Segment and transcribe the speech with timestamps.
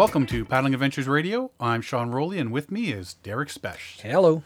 [0.00, 1.50] Welcome to Paddling Adventures Radio.
[1.60, 4.00] I'm Sean Rowley, and with me is Derek Spesh.
[4.00, 4.42] Hello.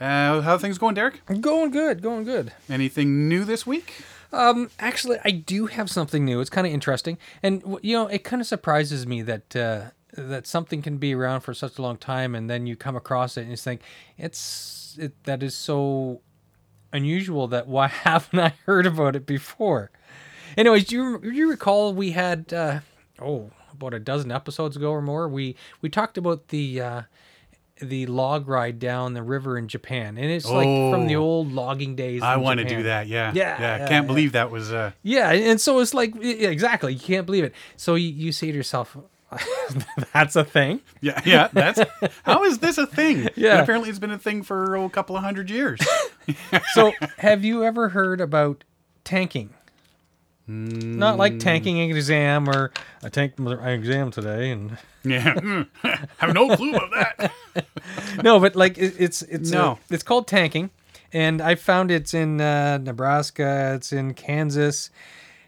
[0.00, 1.26] Uh, how are things going, Derek?
[1.40, 2.52] Going good, going good.
[2.68, 3.94] Anything new this week?
[4.32, 6.40] Um, actually, I do have something new.
[6.40, 9.86] It's kind of interesting, and you know, it kind of surprises me that uh,
[10.16, 13.36] that something can be around for such a long time, and then you come across
[13.36, 13.80] it and you think
[14.16, 16.20] it's it, that is so
[16.92, 19.90] unusual that why haven't I heard about it before?
[20.56, 22.80] Anyways, do you, do you recall we had uh,
[23.20, 27.02] oh about a dozen episodes ago or more we we talked about the uh,
[27.80, 31.22] the log ride down the river in Japan, and it's like from the Oh.
[31.22, 32.22] old logging days.
[32.22, 33.06] I want to do that.
[33.08, 33.32] Yeah.
[33.34, 33.60] Yeah, Yeah.
[33.60, 34.06] yeah, Can't yeah.
[34.06, 34.72] believe that was.
[34.72, 36.92] Uh, Yeah, and so it's like yeah, exactly.
[36.94, 37.54] You can't believe it.
[37.76, 38.96] So you, you say to yourself,
[40.12, 41.20] "That's a thing." yeah.
[41.24, 41.48] Yeah.
[41.52, 41.80] That's.
[42.22, 43.28] how is this a thing?
[43.36, 43.52] Yeah.
[43.52, 45.80] And apparently, it's been a thing for oh, a couple of hundred years.
[46.74, 48.62] So have you ever heard about
[49.02, 49.50] tanking?
[50.46, 55.34] Not like tanking an exam or I tanked my exam today, and yeah.
[55.38, 55.62] Hmm.
[56.18, 57.32] Have no clue about that.
[58.24, 59.72] no, but like it, it's it's No.
[59.72, 60.70] uh, it's called tanking,
[61.12, 64.90] and I found it's in uh, Nebraska, it's in Kansas.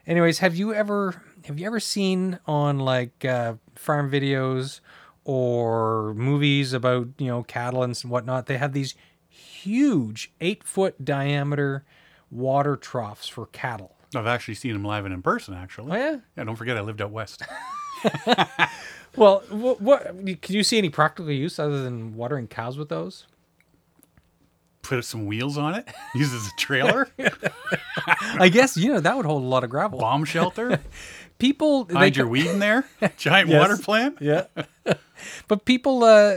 [0.07, 4.81] Anyways, have you ever have you ever seen on like uh, farm videos
[5.25, 8.47] or movies about you know cattle and whatnot?
[8.47, 8.95] They have these
[9.29, 11.85] huge eight foot diameter
[12.31, 13.97] water troughs for cattle.
[14.17, 15.55] I've actually seen him live and in person.
[15.55, 15.93] Actually.
[15.93, 16.17] Oh yeah.
[16.37, 16.45] Yeah.
[16.45, 17.43] Don't forget, I lived out west.
[19.17, 20.03] Well, what, what
[20.43, 23.27] can you see any practical use other than watering cows with those?
[24.83, 25.87] Put some wheels on it.
[26.17, 27.09] Use it as a trailer.
[28.41, 30.01] I guess you know that would hold a lot of gravel.
[30.01, 30.81] Bomb shelter.
[31.39, 32.85] People they Hide your weed in there.
[33.17, 33.61] Giant Yes.
[33.61, 34.19] water plant.
[34.21, 34.47] Yeah.
[35.49, 36.37] but people uh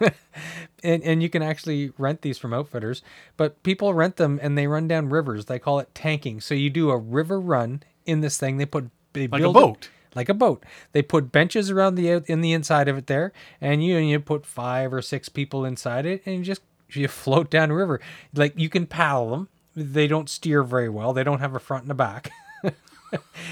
[0.82, 3.02] and and you can actually rent these from outfitters,
[3.36, 5.46] but people rent them and they run down rivers.
[5.46, 6.40] They call it tanking.
[6.40, 8.56] So you do a river run in this thing.
[8.56, 9.88] They put they Like a build it- boat.
[10.14, 10.64] like a boat.
[10.92, 14.20] They put benches around the out in the inside of it there, and you you
[14.20, 18.00] put five or six people inside it, and you just you float down the river.
[18.34, 19.48] Like you can paddle them.
[19.76, 21.12] They don't steer very well.
[21.12, 22.30] They don't have a front and a back.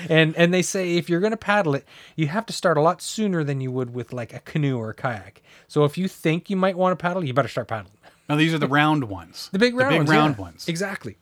[0.09, 1.87] and and they say if you're going to paddle it,
[2.17, 4.91] you have to start a lot sooner than you would with like a canoe or
[4.91, 5.43] a kayak.
[5.67, 7.95] So if you think you might want to paddle, you better start paddling.
[8.29, 9.49] Now these are the round ones.
[9.53, 10.43] The big round, the big ones, round yeah.
[10.43, 10.69] ones.
[10.69, 11.17] Exactly.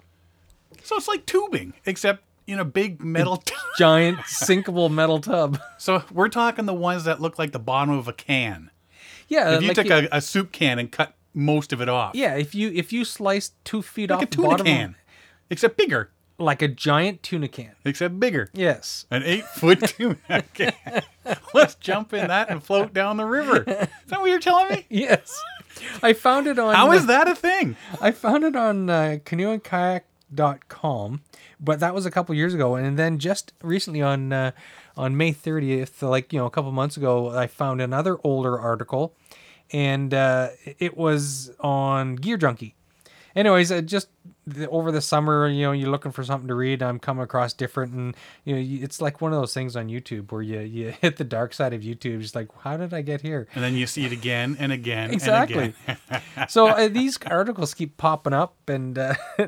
[0.82, 3.42] So it's like tubing, except in a big metal.
[3.78, 5.58] Giant sinkable metal tub.
[5.78, 8.70] so we're talking the ones that look like the bottom of a can.
[9.28, 11.88] Yeah, If you like took you- a, a soup can and cut most of it
[11.88, 14.66] off, yeah, if you if you slice two feet like off a the tuna bottom,
[14.66, 14.96] of- can,
[15.50, 17.72] except bigger, like a giant tuna can.
[17.84, 18.50] except bigger.
[18.52, 19.06] Yes.
[19.10, 20.72] An eight foot tuna can.
[21.54, 23.62] Let's jump in that and float down the river.
[23.66, 24.86] Is that what you're telling me?
[24.90, 25.40] Yes.
[26.02, 27.76] I found it on How is that a thing?
[28.00, 31.20] I found it on uh, canoeandkayak.com,
[31.60, 34.52] but that was a couple years ago and then just recently on uh,
[34.96, 39.14] on May 30th, like, you know, a couple months ago, I found another older article
[39.72, 40.48] and uh,
[40.78, 42.74] it was on Gear Junkie.
[43.36, 44.08] Anyways, uh, just
[44.46, 46.82] the, over the summer, you know, you're looking for something to read.
[46.82, 49.88] I'm coming across different, and you know, you- it's like one of those things on
[49.88, 52.22] YouTube where you you hit the dark side of YouTube.
[52.22, 53.46] Just like, how did I get here?
[53.54, 55.74] And then you see it again and again Exactly.
[55.86, 56.22] and again.
[56.48, 59.14] so uh, these articles keep popping up, and uh,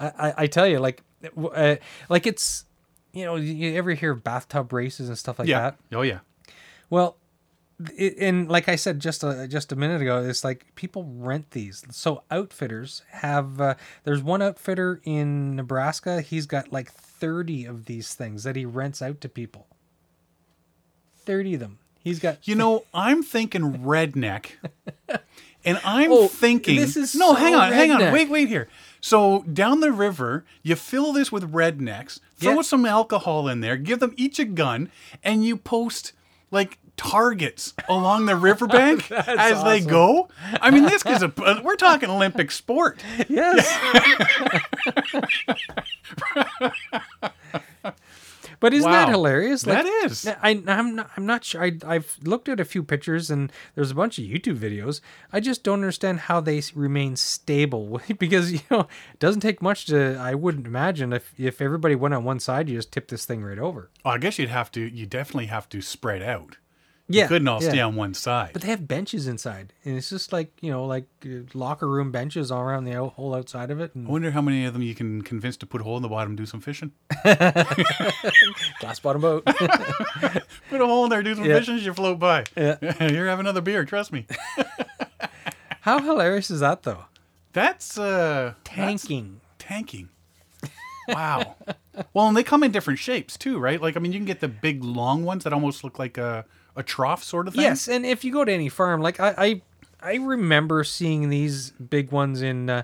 [0.00, 1.02] I, I- tell you, like,
[1.36, 1.76] uh,
[2.08, 2.64] like it's
[3.12, 5.60] you know, you ever hear of bathtub races and stuff like yeah.
[5.60, 5.78] that?
[5.92, 6.20] Oh yeah.
[6.90, 7.18] Well,
[7.98, 11.84] and like I said just a, just a minute ago, it's like people rent these.
[11.90, 13.60] So outfitters have.
[13.60, 16.20] Uh, there's one outfitter in Nebraska.
[16.20, 19.66] He's got like 30 of these things that he rents out to people.
[21.24, 21.78] 30 of them.
[22.02, 22.46] He's got.
[22.48, 24.52] You know, I'm thinking redneck.
[25.64, 28.12] And I'm Oh, thinking this is No, so hang on, hang on.
[28.12, 28.66] Wait, wait here.
[29.00, 32.62] So down the river, you fill this with rednecks, throw Yeah.
[32.62, 34.90] some alcohol in there, give them each a gun,
[35.22, 36.14] and you post
[36.50, 40.28] like targets along the riverbank as they go.
[40.60, 41.32] I mean, this is a
[41.64, 43.02] we're talking Olympic sport.
[43.28, 43.66] Yes.
[48.60, 49.10] but isn't that Wow.
[49.12, 49.62] hilarious?
[49.62, 50.26] That is.
[50.26, 51.10] I, I'm not.
[51.16, 51.62] I'm not sure.
[51.64, 55.00] I, I've looked at a few pictures and there's a bunch of YouTube videos.
[55.32, 58.80] I just don't understand how they remain stable because you know
[59.12, 60.16] it doesn't take much to.
[60.16, 63.42] I wouldn't imagine if if everybody went on one side, you just tip this thing
[63.42, 63.90] right over.
[64.04, 64.80] Well, I guess you'd have to.
[64.80, 66.58] You definitely have to spread out.
[67.12, 67.68] Yeah, You couldn't all yeah.
[67.68, 68.50] stay on one side.
[68.52, 72.10] But they have benches inside, and it's just like you know, like uh, locker room
[72.10, 74.82] benches all around the whole outside of it, and I wonder how many of them
[74.82, 76.92] you can convince to put a hole in the bottom and do some fishing.
[78.80, 79.44] glass bottom boat.
[80.70, 81.58] Put a hole in there, do some Yeah.
[81.58, 82.44] fishing as you float by.
[82.56, 82.76] Yeah.
[83.10, 84.26] You're having another beer, trust me.
[85.82, 87.04] How hilarious is that, though?
[87.52, 88.74] That's uh that's
[89.04, 89.40] Tanking.
[89.58, 90.08] tanking.
[91.08, 91.56] Wow.
[92.14, 93.80] well, and they come in different shapes too, right?
[93.82, 96.46] Like I mean, you can get the big long ones that almost look like a
[96.76, 97.62] a trough sort of thing.
[97.62, 99.62] Yes, and if you go to any farm, like I, I,
[100.00, 102.82] I remember seeing these big ones in, uh,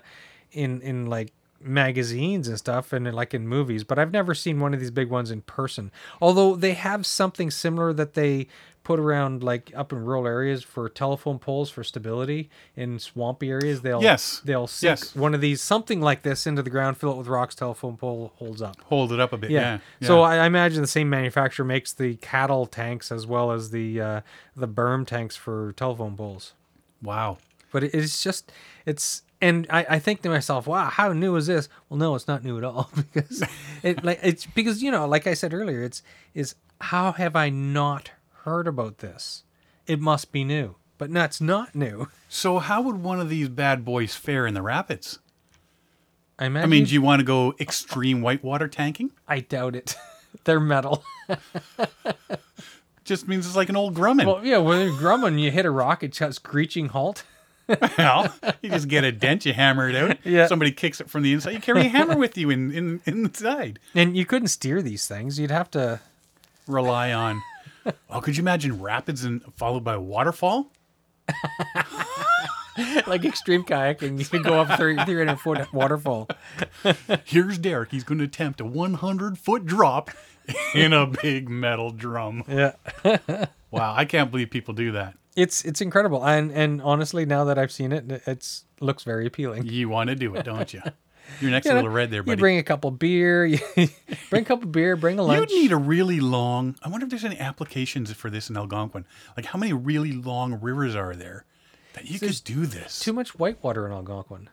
[0.52, 3.85] in in like magazines and stuff, and like in movies.
[3.85, 5.90] But I've never seen one of these big ones in person.
[6.20, 8.46] Although they have something similar that they
[8.88, 13.82] put around like up in rural areas for telephone poles for stability in swampy areas.
[13.82, 14.40] They'll Yes.
[14.46, 15.14] they'll sink Yes.
[15.14, 17.55] one of these something like this into the ground, fill it with rocks.
[17.55, 18.76] Telephone pole holds up.
[18.87, 19.50] Hold it up a bit.
[19.50, 19.81] Yeah.
[20.00, 20.08] Yeah.
[20.08, 20.29] So yeah.
[20.31, 24.20] I I imagine the same manufacturer makes the cattle tanks as well as the uh,
[24.56, 26.55] the berm tanks for telephone poles.
[27.02, 27.37] wow.
[27.70, 28.50] But it, it's just
[28.87, 31.69] it's and I, I think to myself, wow, how new is this?
[31.90, 33.44] Well, no, it's not new at all because
[33.82, 36.02] it like it's because you know, like I said earlier, it's
[36.32, 38.12] is how have I not
[38.49, 39.45] heard about this?
[39.87, 42.09] It must be new, but that's not new.
[42.29, 45.19] So how would one of these bad boys fare in the rapids?
[46.39, 49.11] I I mean, do you want to go extreme whitewater tanking?
[49.27, 49.97] I doubt it.
[50.45, 51.03] They're metal.
[53.05, 54.27] Just means it's like an old Grumman.
[54.27, 57.25] well, yeah, when you're grumbling, you hit a rock, it just screeching halt.
[57.99, 60.17] Well, you just get a dent, you hammer it out.
[60.25, 60.47] Yeah.
[60.47, 61.50] Somebody kicks it from the inside.
[61.50, 63.79] You carry a hammer with you in, in inside.
[63.95, 65.39] And you couldn't steer these things.
[65.39, 66.00] You'd have to.
[66.67, 67.43] Rely on.
[68.11, 70.73] Oh, could you imagine rapids and followed by a waterfall?
[73.06, 76.29] like extreme kayaking, you can go up 30, 300 foot waterfall.
[77.25, 77.90] Here's Derek.
[77.90, 80.11] He's going to attempt a 100 foot drop
[80.75, 82.44] in a big metal drum.
[82.49, 82.73] Yeah,
[83.70, 85.14] Wow, I can't believe people do that.
[85.37, 89.67] it's it's incredible, and and honestly, now that I've seen it, it's looks very appealing.
[89.67, 90.81] You want to do it, don't you?
[91.41, 93.59] You're next know, little red there, You bring a couple beer, you
[94.31, 95.51] bring a couple beer, bring a lunch.
[95.51, 96.77] You'd need a really long.
[96.83, 99.05] I wonder if there's any applications for this in Algonquin.
[99.37, 101.45] Like, how many really long rivers are there
[101.95, 103.01] that you could do this?
[103.01, 104.49] Too much whitewater in Algonquin.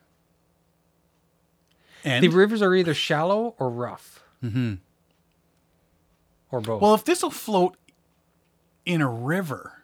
[2.03, 4.23] and The rivers are either shallow or rough.
[4.43, 4.75] Mm-hmm.
[6.51, 6.81] Or both.
[6.81, 7.75] well, if this will float
[8.85, 9.83] in a river,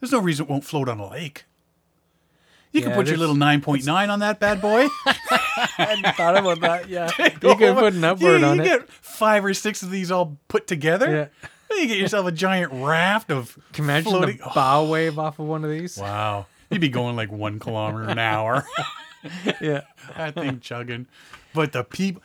[0.00, 1.44] there's no reason it won't float on a lake.
[2.74, 4.88] You can Yeah, put your little 9.9 on that bad boy.
[5.06, 6.88] I hadn't thought about that.
[6.88, 8.64] Yeah, you could put an upward you on it.
[8.64, 11.08] get five or six of these all put together.
[11.10, 11.48] Yeah.
[11.70, 14.36] Then you get yourself a giant raft of Can you imagine floating.
[14.38, 15.96] the bow wave off of one of these?
[15.96, 16.46] Wow.
[16.70, 18.66] You'd be going like one kilometer an hour.
[19.60, 19.82] Yeah.
[20.18, 21.06] that thing chugging.
[21.54, 22.20] But the people,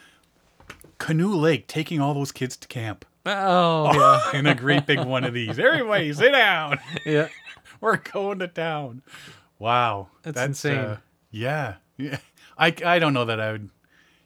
[0.98, 5.24] Canoe Lake taking all those kids to camp Oh yeah, in a great big one
[5.24, 5.60] of these.
[5.60, 6.80] Everybody sit down.
[7.06, 7.28] yeah.
[7.80, 9.02] We're going to town.
[9.60, 10.08] Wow.
[10.24, 10.78] That's insane.
[10.78, 10.98] uh,
[11.32, 11.76] yeah.
[11.98, 12.18] Yeah.
[12.58, 13.70] I, I don't know that I would.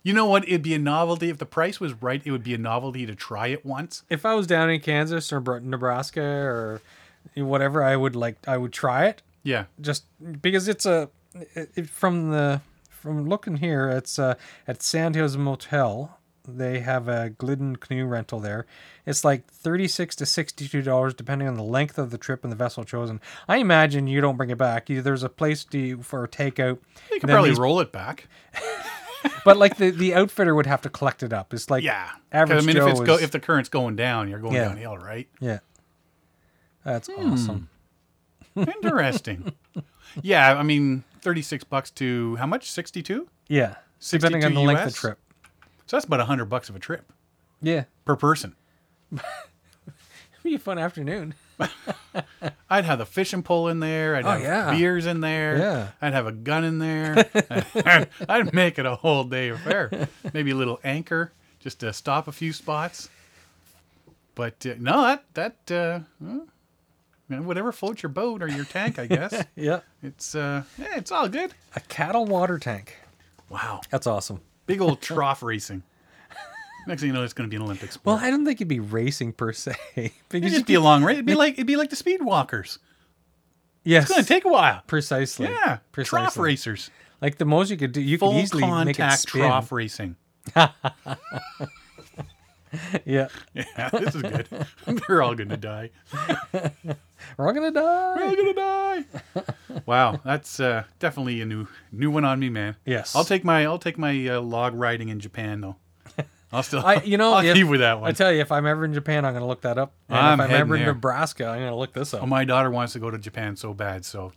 [0.03, 0.47] You know what?
[0.47, 1.29] It'd be a novelty.
[1.29, 4.03] If the price was right, it would be a novelty to try it once.
[4.09, 6.81] If I was down in Kansas or Nebraska or
[7.35, 9.65] whatever, I would like I would try it Yeah.
[9.81, 10.03] just
[10.41, 11.09] because it's a
[11.55, 14.35] it, it- from the from looking here it's uh
[14.67, 18.65] at Sandhills Motel they have a Glidden canoe rental there
[19.05, 22.55] it's like 36 to 62 dollars depending on the length of the trip and the
[22.55, 26.23] vessel chosen I imagine you don't bring it back you, there's a place to for
[26.23, 26.79] a takeout
[27.11, 28.27] You can probably these- roll it back.
[29.45, 32.61] but like the the outfitter would have to collect it up it's like yeah, average
[32.63, 34.67] I mean, Joe if it's go, is- if the current's going down, you're going Yeah.
[34.69, 35.27] downhill, right?
[35.39, 35.59] yeah
[36.83, 37.31] that's Hmm.
[37.33, 37.69] awesome
[38.55, 39.53] Interesting.
[40.21, 42.69] yeah, I mean, 36 bucks to how much?
[42.71, 43.27] 62?
[43.47, 43.75] yeah
[44.11, 45.19] depending on 62 the length of the trip
[45.87, 47.11] So that's about a 100 bucks of a trip
[47.61, 48.55] yeah per person.
[49.11, 49.23] It'd
[50.43, 51.33] be a fun afternoon
[52.69, 54.15] I'd have the fishing pole in there.
[54.15, 54.71] I'd Oh, have yeah.
[54.71, 55.57] beers in there.
[55.57, 55.87] Yeah.
[56.01, 57.29] I'd have a gun in there.
[57.75, 60.09] I'd, I'd make it a whole day affair.
[60.33, 63.07] Maybe a little anchor just to stop a few spots.
[64.35, 66.47] But uh, no, that that uh, well,
[67.29, 69.45] you know, whatever floats your boat or your tank, I guess.
[69.55, 71.53] yeah it's uh, yeah, it's all good.
[71.75, 72.97] a cattle water tank
[73.49, 75.83] Wow, that's awesome big old trough racing.
[76.85, 78.05] Next thing you know, it's going to be an Olympic sport.
[78.05, 81.13] Well, I don't think it'd be racing per se It'd just be a long race.
[81.13, 82.79] It'd be like it'd be like the speed walkers.
[83.85, 84.81] yes, It's going to take a while.
[84.87, 85.47] precisely.
[85.47, 86.19] Yeah, precisely.
[86.19, 86.91] trough racers.
[87.21, 89.41] Like the most you could do, you Full could easily make it contact spin.
[89.43, 90.17] trough racing.
[93.05, 94.47] Yeah, Yeah, this is good.
[95.07, 95.91] They're all going to die.
[97.37, 98.15] we're all gonna die.
[98.15, 99.43] We're all going to die.
[99.85, 102.75] Wow, that's uh, definitely a new new one on me, man.
[102.85, 103.15] Yes.
[103.15, 105.75] I'll take my I'll take my uh, log riding in Japan though.
[106.51, 108.09] I'll still I, you know, I'll if- keep with that one.
[108.09, 109.93] I tell you, if I'm ever in Japan, I'm gonna look that up.
[110.09, 110.85] And I'm if I'm ever in.
[110.85, 112.21] Nebraska, I'm gonna look this up.
[112.21, 114.31] Oh, my daughter wants to go to Japan so bad, so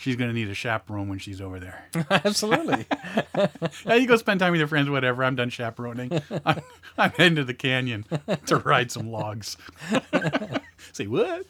[0.00, 1.84] she's going to need a chaperone when she's over there.
[2.10, 2.86] Absolutely.
[3.86, 5.22] yeah, you go spend time with your friends, whatever.
[5.22, 6.20] I'm done chaperoning.
[6.44, 6.60] I'm,
[6.96, 8.06] I'm heading to the canyon
[8.46, 9.56] to ride some logs.
[10.92, 11.44] Say what?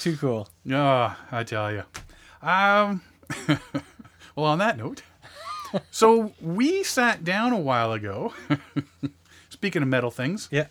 [0.00, 0.48] Too cool.
[0.70, 1.84] Oh, I tell you.
[2.46, 3.00] Um,
[4.36, 5.02] well, on that note,
[5.90, 8.34] so we sat down a while ago.
[9.48, 10.66] Speaking of metal things, Yeah.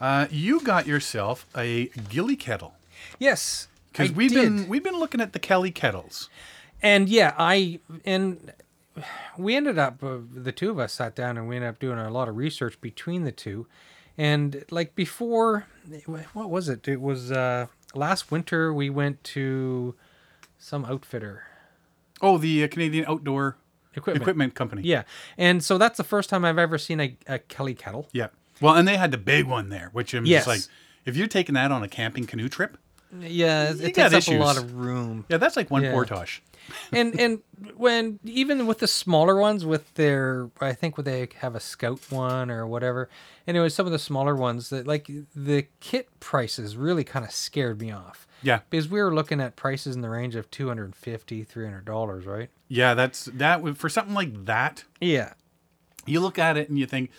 [0.00, 2.74] Uh, you got yourself a Gilly kettle
[3.18, 4.42] Yes, because we've did.
[4.56, 6.28] been we've been looking at the Kelly kettles.
[6.82, 8.52] and yeah, I and
[9.38, 11.98] we ended up uh, the two of us sat down and we ended up doing
[11.98, 13.66] a lot of research between the two,
[14.18, 15.66] and like before,
[16.32, 16.86] what was it?
[16.88, 19.94] It was uh, last winter we went to
[20.58, 21.44] some outfitter
[22.22, 23.56] Oh, the uh, Canadian Outdoor
[23.94, 24.22] equipment.
[24.22, 24.82] Equipment Company.
[24.82, 25.02] Yeah,
[25.36, 28.08] and so that's the first time I've ever seen a, a Kelly kettle.
[28.12, 28.28] Yeah.
[28.60, 30.44] Well, and they had the big one there, which I'm Yes.
[30.44, 30.74] just like,
[31.04, 32.78] if you're taking that on a camping canoe trip,
[33.20, 35.24] Yeah, it, it takes up a lot of room.
[35.28, 35.92] yeah, that's like one Yeah.
[35.92, 36.42] portage.
[36.92, 37.40] and and
[37.76, 42.00] when even with the smaller ones with their i think when they have a scout
[42.10, 43.10] one or whatever
[43.46, 47.78] anyway some of the smaller ones that like the kit prices really kind of scared
[47.82, 48.60] me off Yeah.
[48.70, 52.94] because we were looking at prices in the range of 250 300 dollars right Yeah,
[52.94, 54.84] that's that for something like that.
[55.02, 55.34] yeah
[56.06, 57.10] You look at it and you think,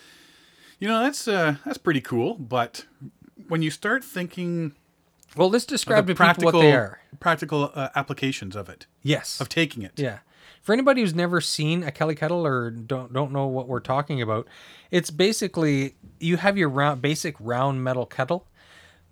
[0.80, 2.84] you know, that's uh, that's pretty cool, but
[3.46, 4.72] when you start thinking
[5.36, 8.86] well let's describe the to people practical what they are practical uh, applications of it,
[9.02, 9.92] yes of taking it.
[9.96, 10.18] Yeah.
[10.62, 14.20] For anybody who's never seen a Kelly kettle or don't don't know what we're talking
[14.20, 14.48] about,
[14.90, 18.46] it's basically you have your round basic round metal kettle,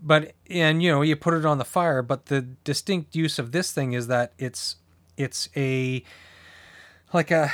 [0.01, 2.03] but and you know you put it on the fire.
[2.03, 4.77] But the distinct use of this thing is that it's
[5.17, 6.03] it's a
[7.13, 7.53] like a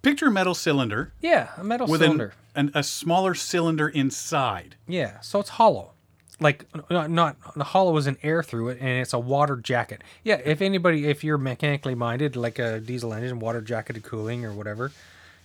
[0.00, 2.32] Picture metal cylinder yeah a metal cylinder.
[2.54, 4.76] an, an, a smaller cylinder inside.
[4.86, 5.92] Yeah, so it's hollow.
[6.40, 10.02] Like not, not the hollow is an air through it, and it's a water jacket.
[10.22, 14.52] Yeah, if anybody, if you're mechanically minded, like a diesel engine, water jacketed cooling or
[14.52, 14.92] whatever,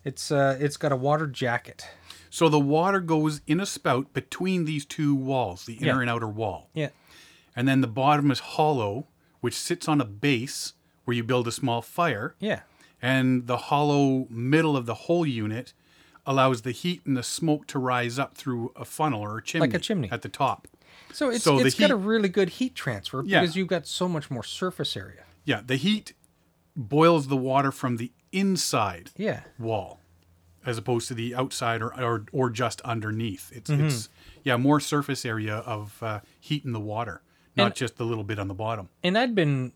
[0.06, 1.88] it's uh, it's got a water jacket.
[2.30, 6.02] So the water goes in a spout between these two walls, the inner Yeah.
[6.02, 6.70] and outer wall.
[6.74, 6.90] Yeah,
[7.56, 9.06] And then the bottom is hollow,
[9.42, 10.74] which sits on a base
[11.06, 12.34] where you build a small fire.
[12.40, 12.62] yeah,
[13.04, 15.74] And the hollow middle of the whole unit
[16.26, 19.78] allows the heat and the smoke to rise up through a funnel or a chimney.
[19.78, 20.10] chimney.
[20.12, 20.68] At the top.
[21.14, 23.42] So it's So it's got a really good heat transfer Yeah.
[23.42, 25.24] because you've got so much more surface area.
[25.46, 26.14] Yeah, the heat
[26.76, 30.00] boils the water from the inside Yeah, wall
[30.66, 33.52] as opposed to the outside or, or, or just underneath.
[33.54, 33.86] It's, Mm-hmm.
[33.88, 34.10] it's
[34.44, 37.22] yeah, more surface area of uh, heat in the water,
[37.56, 38.90] not And- just the little bit on the bottom.
[39.04, 39.74] and I'd been,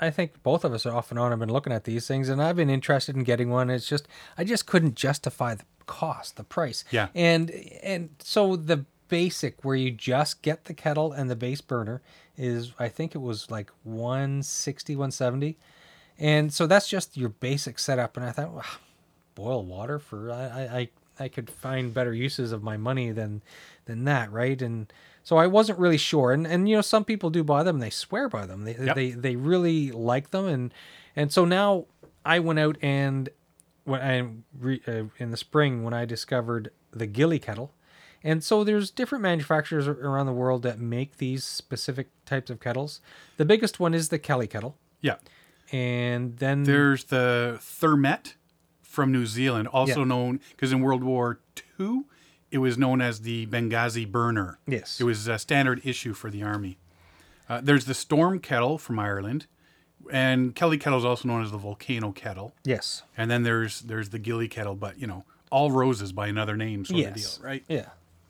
[0.00, 2.40] I think both of us off and on have been looking at these things, and
[2.40, 3.68] I've been interested in getting one.
[3.68, 4.06] It's just
[4.38, 6.84] I just couldn't justify the cost, the price.
[6.92, 7.08] Yeah.
[7.16, 7.50] And
[7.82, 12.02] and so the basic where you just get the kettle and the base burner
[12.36, 15.56] is I think it was like 160, 170.
[16.18, 18.16] And so that's just your basic setup.
[18.16, 18.62] And I thought, wow,
[19.34, 20.88] boil water for I, I
[21.20, 23.42] I could find better uses of my money than
[23.86, 24.60] than that, right?
[24.60, 26.32] And so I wasn't really sure.
[26.32, 28.64] And and you know some people do buy them, and they swear by them.
[28.64, 28.94] They Yep.
[28.94, 30.74] they they really like them, and
[31.16, 31.86] and so now
[32.24, 33.28] I went out and
[33.84, 37.72] when I re, uh, in the spring when I discovered the Gilly kettle.
[38.24, 43.00] And so there's different manufacturers around the world that make these specific types of kettles.
[43.36, 44.76] The biggest one is the Kelly kettle.
[45.00, 45.16] Yeah.
[45.70, 48.34] And then There's the Thermette
[48.82, 50.04] from New Zealand, also Yeah.
[50.06, 51.40] known because in World War
[51.78, 52.04] II,
[52.50, 54.58] it was known as the Benghazi burner.
[54.66, 55.00] Yes.
[55.00, 56.78] It was a standard issue for the army.
[57.48, 59.46] Uh, there's the Storm kettle from Ireland,
[60.10, 62.54] and Kelly kettle is also known as the Volcano kettle.
[62.64, 63.02] yes.
[63.16, 66.84] And then there's there's the Gilly kettle, but you know, all roses by another name
[66.84, 67.64] sort of deal, right?
[67.68, 67.86] Yeah.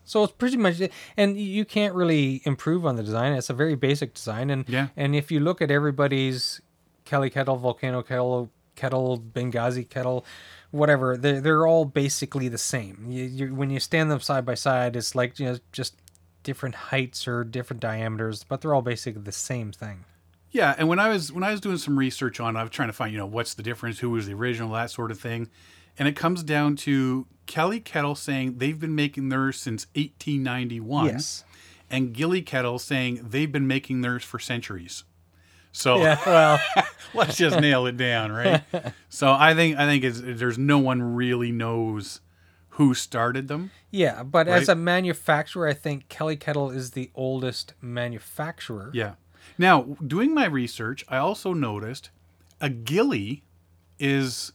[0.09, 0.81] So it's pretty much,
[1.17, 3.33] and you can't really improve on the design.
[3.35, 4.89] It's a very basic design, and Yeah.
[4.97, 6.61] and if you look at everybody's
[7.05, 10.25] Kelly kettle, volcano kettle, kettle, Benghazi kettle,
[10.71, 13.07] whatever, they're they're all basically the same.
[13.09, 15.95] You, you when you stand them side by side, it's like you know just
[16.43, 20.05] different heights or different diameters, but they're all basically the same thing.
[20.51, 22.71] Yeah, and when I was when I was doing some research on, it, I was
[22.71, 25.21] trying to find you know what's the difference, who was the original, that sort of
[25.21, 25.51] thing,
[25.99, 31.45] and it comes down to Kelly Kettle saying they've been making theirs since 1891, Yes.
[31.91, 35.05] and Gilly Kettle saying they've been making theirs for centuries.
[35.73, 36.19] So Yeah.
[36.27, 36.61] Well.
[37.15, 38.63] let's just nail it down, right?
[39.09, 42.21] so I think I think it's, there's no one really knows
[42.71, 43.71] who started them.
[43.91, 48.91] Yeah, but as a manufacturer, I think Kelly Kettle is the oldest manufacturer.
[48.95, 49.15] Yeah.
[49.57, 52.11] Now, doing my research, I also noticed
[52.61, 53.43] a gilly
[53.99, 54.53] is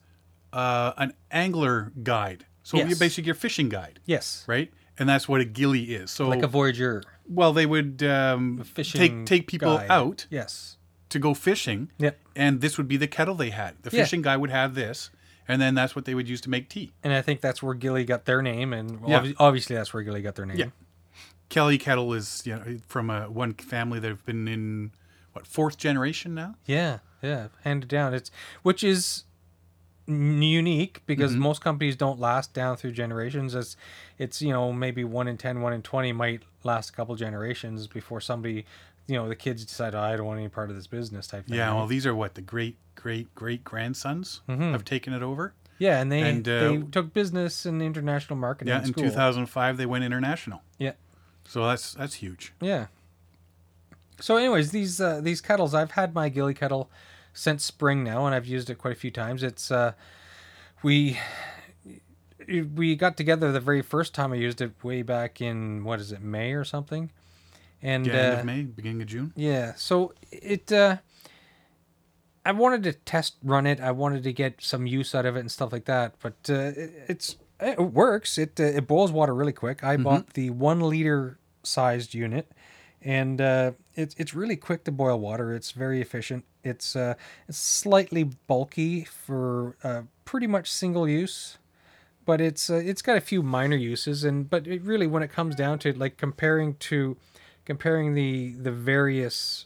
[0.53, 2.45] uh, an angler guide.
[2.63, 2.89] So Yes.
[2.89, 4.45] you basically your fishing guide, Yes.
[4.48, 4.72] right?
[4.98, 6.12] And that's what a gilly is.
[6.12, 9.89] So Like a Voyager well, they would um, fishing take take people guide.
[9.89, 10.77] out Yes.
[11.10, 11.89] to go fishing.
[11.98, 12.19] Yep.
[12.36, 13.75] And this would be the kettle they had.
[13.83, 14.03] The Yeah.
[14.03, 15.10] fishing guy would have this,
[15.48, 16.91] and then that's what they would use to make tea.
[17.03, 19.22] And I think that's where Gilly got their name, and Yeah.
[19.22, 20.57] obvi- obviously that's where Gilly got their name.
[20.57, 20.69] Yeah.
[21.50, 24.91] Kelly kettle is you know from a one family that have been in
[25.33, 26.55] what fourth generation now.
[26.65, 28.13] Yeah, yeah, handed down.
[28.13, 28.31] It's
[28.63, 29.24] which is
[30.07, 31.41] unique because Mm-hmm.
[31.41, 33.55] most companies don't last down through generations.
[33.55, 33.75] It's
[34.17, 37.88] it's you know maybe one in 10, one in twenty might last a couple generations
[37.88, 38.65] before somebody,
[39.07, 41.48] you know, the kids decide oh, I don't want any part of this business type
[41.48, 41.57] thing.
[41.57, 41.75] Yeah, right?
[41.75, 45.53] well, these are what the great great great grandsons have taken it over.
[45.79, 48.69] yeah, and they and, uh, they took business and international marketing.
[48.72, 49.03] Yeah, in in school.
[49.05, 50.62] 2005 they went international.
[50.77, 50.93] Yeah.
[51.45, 52.53] So that's that's huge.
[52.62, 52.88] Yeah.
[54.19, 56.89] So, anyways, these uh, these kettles, I've had my Gilly kettle
[57.34, 59.44] since spring now, and I've used it quite a few times.
[59.44, 59.94] It's uh,
[60.84, 61.18] we
[62.75, 66.12] we got together the very first time I used it way back in what is
[66.12, 67.12] it May or something,
[67.82, 69.34] and Yeah, end uh, of May, beginning of June.
[69.36, 70.98] yeah, so it uh
[72.46, 73.80] I wanted to test run it.
[73.80, 76.54] I wanted to get some use out of it and stuff like that, but uh,
[76.75, 78.38] it, it's it works.
[78.38, 79.84] It uh, it boils water really quick.
[79.84, 82.52] I bought the 1 liter sized unit
[83.02, 85.54] and uh it's it's really quick to boil water.
[85.54, 86.44] It's very efficient.
[86.63, 87.15] It's uh
[87.48, 91.58] it's slightly bulky for uh pretty much single use
[92.25, 95.32] but it's uh, it's got a few minor uses and but it really when it
[95.32, 97.17] comes down to it, like comparing to
[97.65, 99.65] comparing the the various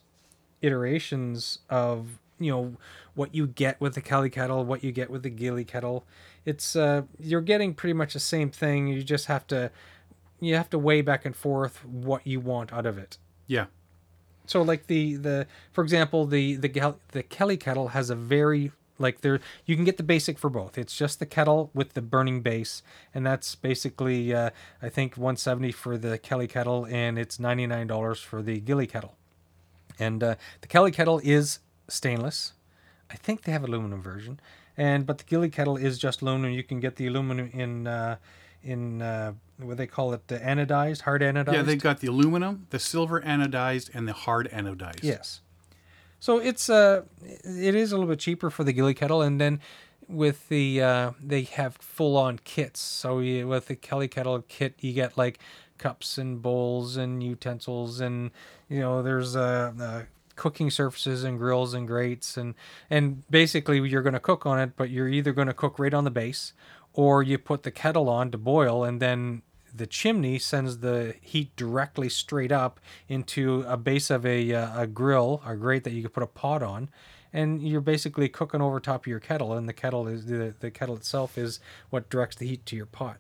[0.62, 2.77] iterations of you know
[3.16, 6.06] what you get with the Kelly kettle, what you get with the Gilly kettle,
[6.46, 8.88] it's uh you're getting pretty much the same thing.
[8.88, 9.72] You just have to
[10.39, 13.18] you have to weigh back and forth what you want out of it.
[13.48, 13.66] Yeah.
[14.48, 19.22] So like the the for example the the the Kelly kettle has a very like
[19.22, 20.77] there you can get the basic for both.
[20.77, 22.82] It's just the kettle with the burning base,
[23.13, 24.50] and that's basically uh,
[24.82, 29.16] I think 170 for the Kelly kettle, and it's 99 dollars for the Gilly kettle.
[30.00, 32.54] And uh, the Kelly kettle is stainless.
[33.10, 34.39] I think they have aluminum version,
[34.75, 36.51] and but the Gilly kettle is just aluminum.
[36.51, 38.18] You can get the aluminum in uh,
[38.63, 41.53] in uh, what they call it, the anodized, hard anodized.
[41.53, 45.03] Yeah, they've got the aluminum, the silver anodized, and the hard anodized.
[45.03, 45.42] Yes.
[46.20, 49.60] So it's uh it is a little bit cheaper for the Gilly kettle, and then
[50.08, 52.79] with the uh, they have full on kits.
[52.79, 55.40] So you, with the Kelly kettle kit, you get like
[55.77, 58.31] cups and bowls and utensils, and
[58.70, 60.01] you know there's uh, uh
[60.36, 62.55] cooking surfaces and grills and grates, and
[62.90, 65.94] and basically you're going to cook on it, but you're either going to cook right
[65.94, 66.53] on the base,
[66.94, 69.42] or you put the kettle on to boil, and then
[69.77, 74.87] the chimney sends the heat directly straight up into a base of a, uh, a
[74.87, 76.90] grill or grate that you could put a pot on
[77.33, 80.72] and you're basically cooking over top of your kettle and the kettle is the, the
[80.72, 81.59] kettle itself is
[81.90, 83.18] what directs the heat to your pot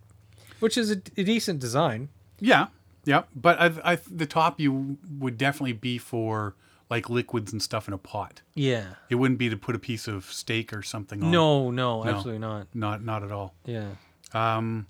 [0.59, 2.67] which is a, a decent design Yeah,
[3.05, 3.23] yeah.
[3.35, 6.55] But I, I, the top you would definitely be for
[6.89, 8.41] like liquids and stuff in a pot.
[8.55, 11.31] yeah It wouldn't be to put a piece of steak or something on.
[11.31, 13.53] no no absolutely not Not, not at all.
[13.65, 13.89] yeah
[14.33, 14.87] Um,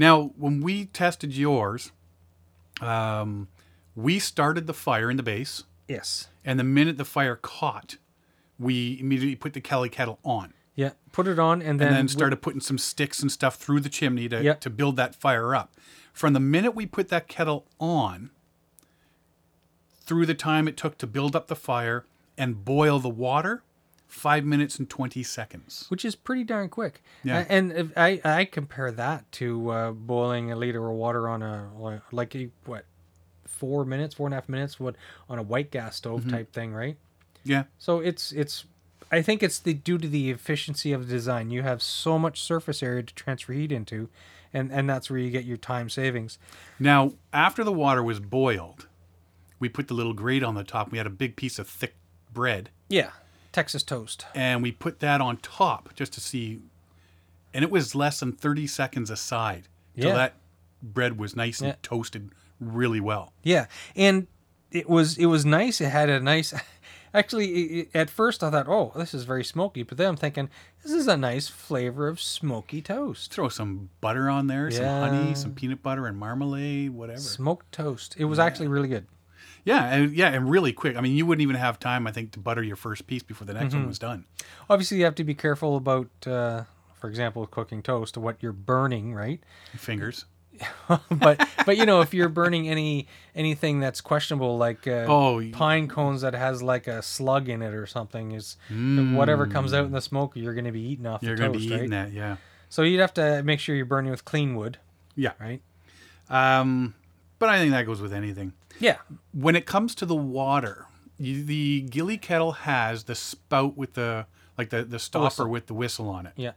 [0.00, 1.92] now, when we tested yours,
[2.80, 3.48] um,
[3.94, 7.98] we started the fire in the base, yes and the minute the fire caught,
[8.58, 12.08] we immediately put the Kelly kettle on, yeah put it on and then, and then
[12.08, 14.60] started putting some sticks and stuff through the chimney to, Yep.
[14.62, 15.74] to build that fire up.
[16.14, 18.30] From the minute we put that kettle on,
[20.00, 22.06] through the time it took to build up the fire
[22.38, 23.62] and boil the water,
[24.10, 25.86] five minutes and 20 seconds.
[25.88, 27.02] which is pretty darn quick.
[27.24, 27.44] Yeah.
[27.48, 31.70] And if I I compare that to uh, boiling a liter of water on a
[32.12, 32.84] like a, what
[33.46, 34.96] four minutes, four and a half minutes, what
[35.28, 36.30] on a white gas stove Mm-hmm.
[36.30, 36.96] type thing, right?
[37.44, 37.64] Yeah.
[37.78, 38.64] So it's it's
[39.12, 41.50] I think it's the due to the efficiency of the design.
[41.50, 44.08] You have so much surface area to transfer heat into,
[44.52, 46.38] and and that's where you get your time savings.
[46.78, 48.86] Now, after the water was boiled,
[49.58, 50.90] we put the little grate on the top.
[50.92, 51.94] We had a big piece of thick
[52.32, 53.10] bread, Yeah,
[53.52, 54.26] Texas toast.
[54.34, 56.60] and we put that on top just to see.
[57.52, 60.14] And it was less than 30 seconds aside till Yeah.
[60.16, 60.34] that
[60.82, 61.74] bread was nice and Yeah.
[61.82, 63.32] toasted really well.
[63.42, 64.26] Yeah, and
[64.70, 65.80] it was it was nice.
[65.80, 66.54] It had a nice.
[67.12, 70.48] Actually, at first I thought, oh, this is very smoky, but then I'm thinking,
[70.84, 73.32] this is a nice flavor of smoky toast.
[73.34, 77.18] Throw some butter on there, some honey, some peanut butter and marmalade, whatever.
[77.18, 78.14] Smoked toast.
[78.16, 79.06] It was actually really good.
[79.64, 80.96] Yeah, and yeah, and really quick.
[80.96, 83.46] I mean, you wouldn't even have time, I think, to butter your first piece before
[83.46, 83.78] the next Mm-hmm.
[83.78, 84.24] one was done.
[84.68, 86.64] Obviously, you have to be careful about, uh,
[86.98, 89.40] for example, cooking toast, what you're burning, right?
[89.76, 90.24] Fingers.
[91.10, 95.88] but but you know, if you're burning any anything that's questionable, like uh, Oh, pine
[95.88, 99.92] cones that has like a slug in it or something, is whatever comes out in
[99.92, 101.90] the smoke, you're going to be eating off You're going to be eating right?
[101.90, 102.36] that, yeah.
[102.68, 104.76] So you'd have to make sure you're burning with clean wood,
[105.16, 105.32] Yeah.
[105.40, 105.62] right?
[106.28, 106.94] Um,
[107.38, 108.52] but I think that goes with anything.
[108.80, 108.96] Yeah.
[109.32, 110.86] when it comes to the water,
[111.18, 114.26] you, the gilly kettle has the spout with the
[114.58, 116.32] like the the stopper with the whistle on it.
[116.36, 116.52] Yeah.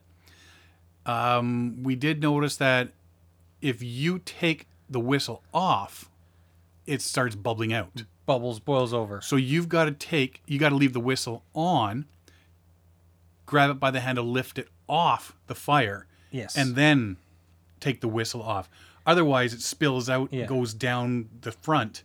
[1.05, 2.89] Um, we did notice that
[3.61, 6.09] if you take the whistle off,
[6.87, 8.03] it starts bubbling out.
[8.25, 9.19] Bubbles boils over.
[9.21, 12.05] So you've got to take you got to leave the whistle on,
[13.45, 16.55] grab it by the handle, lift it off the fire Yes.
[16.57, 17.17] and then
[17.79, 18.69] take the whistle off.
[19.05, 20.45] Otherwise, it spills out, Yeah.
[20.45, 22.03] goes down the front,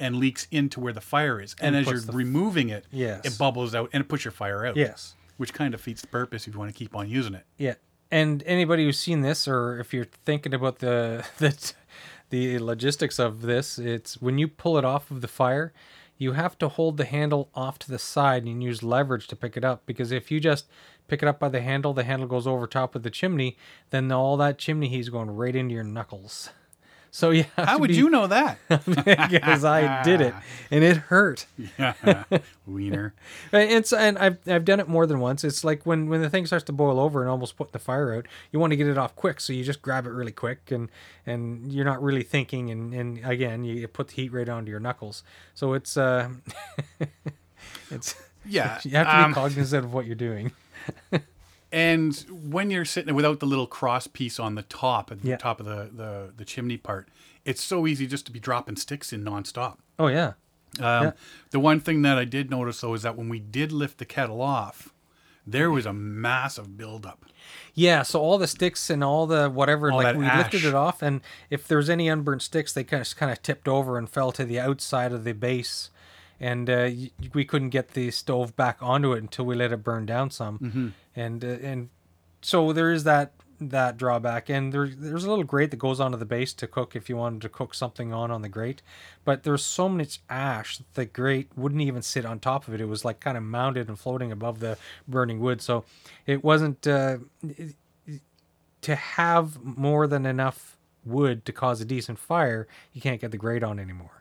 [0.00, 1.54] and leaks into where the fire is.
[1.60, 3.20] And, And as you're the removing it, Yes.
[3.24, 4.76] it bubbles out and it puts your fire out.
[4.76, 5.14] yes.
[5.36, 7.44] Which kind of defeats the purpose if you want to keep on using it.
[7.56, 7.74] Yeah,
[8.10, 11.72] and anybody who's seen this, or if you're thinking about the the
[12.30, 15.72] the logistics of this, it's when you pull it off of the fire,
[16.18, 19.56] you have to hold the handle off to the side and use leverage to pick
[19.56, 19.86] it up.
[19.86, 20.66] Because if you just
[21.08, 23.56] pick it up by the handle, the handle goes over top of the chimney,
[23.88, 26.50] then all that chimney heat's going right into your knuckles.
[27.12, 28.58] So you have How would be- you know that?
[28.68, 30.34] because I did it
[30.70, 31.46] and it hurt.
[31.78, 32.24] yeah,
[32.66, 33.14] Wiener.
[33.52, 35.42] And It's and I've I've done it more than once.
[35.42, 38.14] It's like when when the thing starts to boil over and almost put the fire
[38.14, 40.70] out, you want to get it off quick, so you just grab it really quick
[40.70, 40.88] and
[41.26, 44.80] and you're not really thinking and and again you put the heat right onto your
[44.80, 45.22] knuckles.
[45.54, 46.28] So it's uh
[47.90, 48.14] it's
[48.46, 48.78] Yeah.
[48.84, 50.52] you have to be um, cognizant of what you're doing.
[51.72, 55.36] And when you're sitting without the little cross piece on the top, at the Yeah.
[55.36, 57.08] top of the, the, the chimney part,
[57.44, 59.76] it's so easy just to be dropping sticks in nonstop.
[59.98, 60.32] Oh yeah.
[60.78, 61.12] Um, Yeah.
[61.50, 64.04] The one thing that I did notice though is that when we did lift the
[64.04, 64.92] kettle off,
[65.46, 67.24] there was a massive buildup.
[67.74, 71.02] Yeah, so all the sticks and all the whatever, All like we lifted it off,
[71.02, 74.32] and if there's any unburnt sticks, they kind of kind of tipped over and fell
[74.32, 75.90] to the outside of the base,
[76.40, 76.90] and uh,
[77.34, 80.58] we couldn't get the stove back onto it until we let it burn down some,
[80.58, 80.88] Mm-hmm.
[81.14, 81.88] and uh, and
[82.42, 86.16] so there is that that drawback, and there there's a little grate that goes onto
[86.16, 88.80] the base to cook if you wanted to cook something on on the grate,
[89.24, 92.80] but there's so much ash that the grate wouldn't even sit on top of it.
[92.80, 95.84] It was like kind of mounted and floating above the burning wood, so
[96.26, 96.86] it wasn't.
[96.86, 97.18] Uh,
[98.82, 103.36] to have more than enough wood to cause a decent fire, you can't get the
[103.36, 104.19] grate on anymore.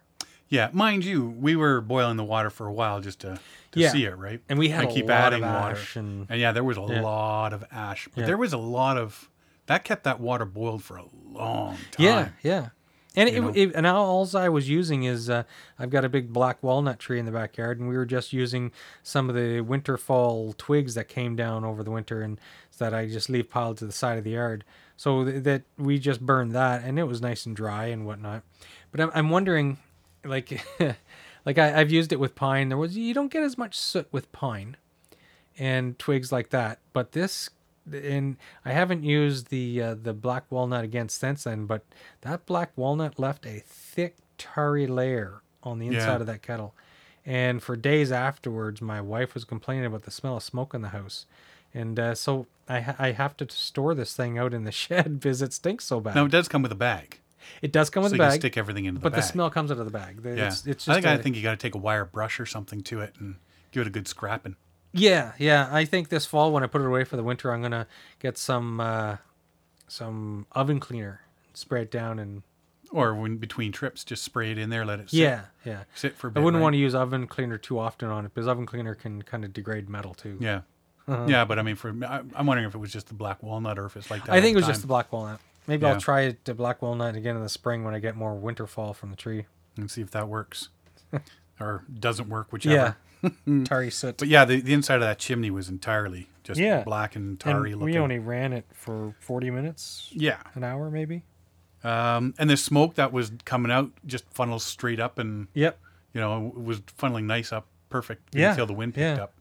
[0.49, 3.39] Yeah, mind you, we were boiling the water for a while just to,
[3.71, 3.91] to Yeah.
[3.91, 4.41] see it, right?
[4.49, 5.75] And we had And a keep lot adding of water.
[5.75, 7.01] ash and And yeah, there was a Yeah.
[7.01, 8.25] lot of ash, but Yeah.
[8.27, 9.29] there was a lot of
[9.67, 12.03] that kept that water boiled for a long time.
[12.05, 12.69] yeah, yeah.
[13.15, 15.43] And it, it, and all I was using is uh,
[15.77, 18.71] I've got a big black walnut tree in the backyard, and we were just using
[19.03, 22.39] some of the winter fall twigs that came down over the winter, and
[22.77, 24.63] that I just leave piled to the side of the yard.
[24.95, 28.43] So th- that we just burned that, and it was nice and dry and whatnot.
[28.91, 29.77] But I'm, I'm wondering,
[30.25, 30.62] like,
[31.45, 32.69] like I, I've used it with pine.
[32.69, 34.77] There was you don't get as much soot with pine
[35.58, 37.49] and twigs like that, but this
[37.91, 41.84] and I haven't used the uh, the black walnut again since then, but
[42.21, 46.15] that black walnut left a thick tarry layer on the inside Yeah.
[46.21, 46.73] of that kettle.
[47.25, 50.89] And for days afterwards, my wife was complaining about the smell of smoke in the
[50.89, 51.25] house.
[51.73, 55.19] And uh, so I, ha- I have to store this thing out in the shed
[55.19, 56.15] because it stinks so bad.
[56.15, 57.19] Now it does come with a bag,
[57.62, 59.21] it does come with so a you bag, stick everything into the but bag.
[59.21, 60.19] the smell comes out of the bag.
[60.23, 62.06] Yeah, It's, it's just I think I I think you got to take a wire
[62.06, 63.36] brush or something to it and
[63.71, 64.56] give it a good scrapping.
[64.91, 65.69] Yeah, yeah.
[65.71, 67.86] I think this fall when I put it away for the winter, I'm gonna
[68.19, 69.17] get some uh,
[69.88, 71.21] some oven cleaner,
[71.54, 72.41] spray it down, and
[72.91, 75.84] Or when between trips, just spray it in there, let it sit, yeah, yeah.
[75.93, 76.39] sit for a I bit.
[76.39, 76.63] I wouldn't right?
[76.63, 79.54] want to use oven cleaner too often on it because oven cleaner can kind of
[79.54, 80.38] degrade metal too.
[80.39, 80.62] Yeah.
[81.08, 81.25] Uh-huh.
[81.28, 83.80] Yeah, but I mean, for I, I'm wondering if it was just the black walnut
[83.80, 84.34] or if it's like that.
[84.34, 85.39] I think it was the just the black walnut.
[85.67, 85.93] Maybe Yeah.
[85.93, 88.65] I'll try it the black walnut again in the spring when I get more winter
[88.67, 89.45] fall from the tree.
[89.77, 90.69] and see if that works
[91.59, 92.97] or doesn't work, whichever.
[93.23, 93.29] Yeah,
[93.65, 94.17] tarry soot.
[94.17, 96.83] But yeah, the, the inside of that chimney was entirely just Yeah.
[96.83, 100.37] black and and tarry we only ran it for 40 minutes, yeah.
[100.55, 101.23] an hour maybe.
[101.83, 105.79] Um, and the smoke that was coming out just funnels straight up and, Yep.
[106.13, 109.23] you know, it was funneling nice up perfect Yeah, until the wind picked yeah.
[109.23, 109.33] up.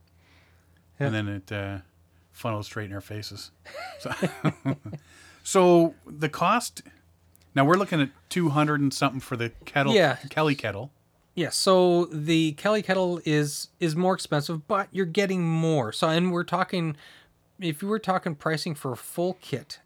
[1.00, 1.06] Yeah.
[1.06, 1.78] And then it uh,
[2.32, 3.50] funneled straight in our faces.
[4.00, 4.12] So,
[5.48, 6.82] so the cost,
[7.54, 10.16] now we're looking at 200 and something for the kettle, Yeah.
[10.28, 10.90] Kelly kettle.
[11.34, 15.90] Yeah, so the Kelly kettle is is more expensive, but you're getting more.
[15.90, 16.96] So and we're talking
[17.58, 19.80] if you were talking pricing for a full kit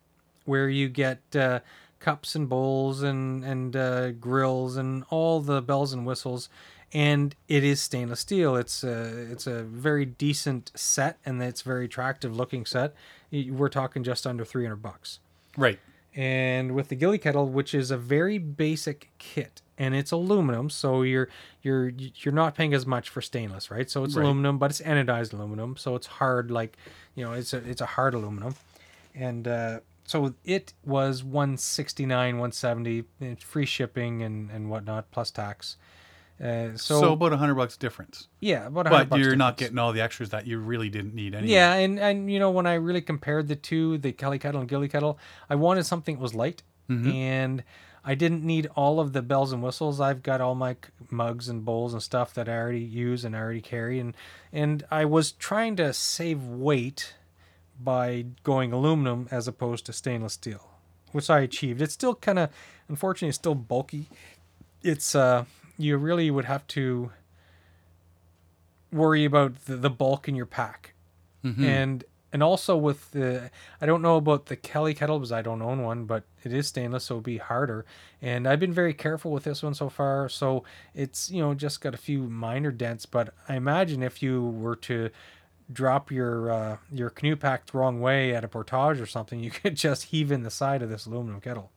[0.46, 1.60] where you get uh,
[2.00, 6.48] cups and bowls and and uh, grills and all the bells and whistles
[6.92, 8.56] and it is stainless steel.
[8.56, 12.94] It's a it's a very decent set and it's very attractive looking set.
[13.30, 15.20] We're talking just under 300 bucks
[15.56, 15.78] Right.
[16.14, 21.02] and with the gilly kettle which is a very basic kit and it's aluminum so
[21.02, 21.28] you're
[21.62, 24.24] you're you're not paying as much for stainless right so it's Right.
[24.24, 26.76] aluminum but it's anodized aluminum so it's hard like
[27.14, 28.54] you know it's a it's a hard aluminum
[29.14, 35.76] and uh so it was 169 170 and free shipping and and whatnot plus tax
[36.40, 38.28] uh, so, So, about a 100 bucks difference.
[38.40, 41.14] yeah about 100 But bucks you're not getting all the extras that you really didn't
[41.14, 41.52] need anyway.
[41.52, 44.68] Yeah, and and you know when I really compared the two, the Kelly kettle and
[44.68, 45.18] Gilly kettle,
[45.48, 47.64] I wanted something that was light, and
[48.04, 49.98] I didn't need all of the bells and whistles.
[50.00, 50.76] I've got all my
[51.10, 54.14] mugs and bowls and stuff that I already use and I already carry, and
[54.52, 57.14] and I was trying to save weight,
[57.80, 60.70] by going aluminum as opposed to stainless steel,
[61.12, 61.80] which I achieved.
[61.82, 62.50] It's still kind of,
[62.88, 64.06] unfortunately, it's still bulky.
[64.82, 65.44] It's uh,
[65.82, 67.10] you really would have to
[68.92, 70.94] worry about the, the bulk in your pack,
[71.64, 75.60] and and also with the I don't know about the Kelly kettle because I don't
[75.62, 77.84] own one, but it is stainless, so it'll be harder.
[78.20, 80.64] And I've been very careful with this one so far, so
[80.94, 83.06] it's you know just got a few minor dents.
[83.06, 85.10] But I imagine if you were to
[85.72, 89.50] drop your uh, your canoe pack the wrong way at a portage or something, you
[89.62, 91.70] could just heave in the side of this aluminum kettle.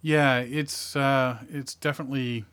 [0.00, 2.44] Yeah, it's uh, it's definitely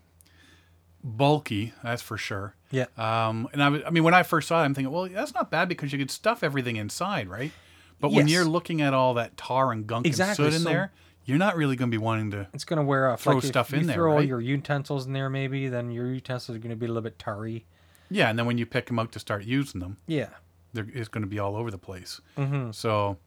[1.04, 1.74] bulky.
[1.84, 2.56] That's for sure.
[2.72, 2.86] Yeah.
[2.98, 5.34] Um, and I, was- I mean, when I first saw it, I'm thinking, well, that's
[5.34, 7.52] not bad because you could stuff everything inside, right?
[8.00, 10.70] But when you're looking at all that tar and gunk Exactly, and soot in so-
[10.70, 10.92] there,
[11.26, 12.48] you're not really going to be wanting to.
[12.54, 13.22] It's gonna wear off.
[13.22, 15.90] Throw like if stuff in you there, Throw all your utensils in there, maybe then
[15.90, 17.66] your utensils are gonna be a little bit tarry.
[18.10, 20.30] Yeah, and then when you pick them out to start using them, Yeah.
[20.74, 22.20] they're, it's going to be all over the place.
[22.38, 22.72] Mm-hmm.
[22.72, 23.18] So,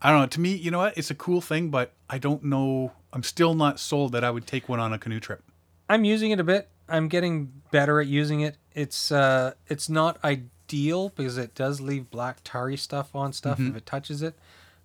[0.00, 0.26] I don't know.
[0.28, 0.96] To me, you know what?
[0.96, 2.92] It's a cool thing, but I don't know.
[3.12, 5.42] I'm still not sold that I would take one on a canoe trip.
[5.90, 6.68] I'm using it a bit.
[6.94, 8.56] I'm getting better at using it.
[8.72, 13.76] It's uh it's not ideal because it does leave black tarry stuff on stuff if
[13.76, 14.34] it touches it.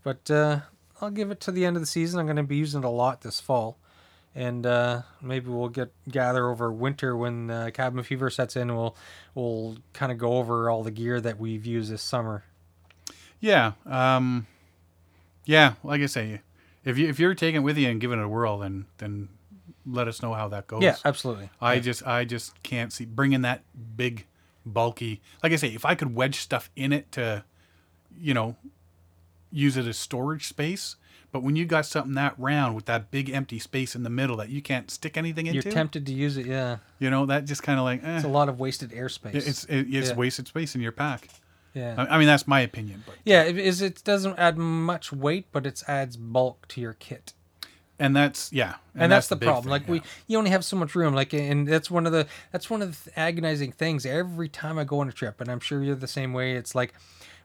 [0.03, 0.59] But uh
[1.01, 2.19] I'll give it to the end of the season.
[2.19, 3.77] I'm going to be using it a lot this fall.
[4.35, 8.73] And uh, maybe we'll get gather over winter when uh, cabin fever sets in.
[8.75, 8.95] We'll
[9.33, 12.43] we'll kind of go over all the gear that we've used this summer.
[13.39, 13.73] Yeah.
[13.85, 14.45] Um,
[15.45, 15.73] yeah.
[15.83, 16.41] Like I say,
[16.85, 19.29] if you if you're taking it with you and giving it a whirl, then then
[19.91, 20.81] let us know how that goes.
[20.83, 21.49] Yeah, absolutely.
[21.61, 23.63] I just I just can't see bringing that
[23.95, 24.25] big,
[24.65, 25.21] bulky.
[25.43, 27.43] Like I say, if I could wedge stuff in it to,
[28.19, 28.55] you know,
[29.51, 30.95] use it as storage space.
[31.31, 34.35] But when you got something that round with that big empty space in the middle
[34.37, 36.47] that you can't stick anything into, You're tempted to use it.
[36.47, 39.35] Yeah, you know, that just kind of like eh, it's a lot of wasted airspace.
[39.35, 40.15] it's it, it's Yeah.
[40.15, 41.27] wasted space in your pack.
[41.75, 41.93] yeah.
[41.99, 43.79] I, I mean, that's my opinion, but Yeah, it is.
[43.83, 47.33] It doesn't add much weight, but it adds bulk to your kit,
[47.99, 49.63] and that's yeah, and, that's, the, big problem.
[49.63, 51.13] thing, like we, you only have so much room.
[51.13, 54.05] Like, and that's one of the that's one of the agonizing things.
[54.05, 56.53] Every time I go on a trip, and I'm sure you're the same way.
[56.53, 56.93] It's like,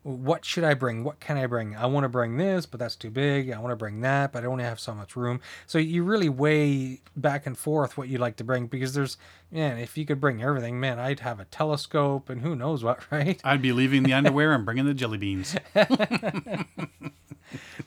[0.04, 1.02] what should I bring?
[1.02, 1.74] What can I bring?
[1.74, 3.50] I want to bring this, but that's too big.
[3.50, 5.40] I want to bring that, but I only have so much room.
[5.66, 9.16] So you really weigh back and forth what you like to bring because there's,
[9.50, 13.00] man, if you could bring everything, man, I'd have a telescope and who knows what,
[13.10, 13.40] right?
[13.42, 15.56] I'd be leaving the underwear and bringing the jelly beans.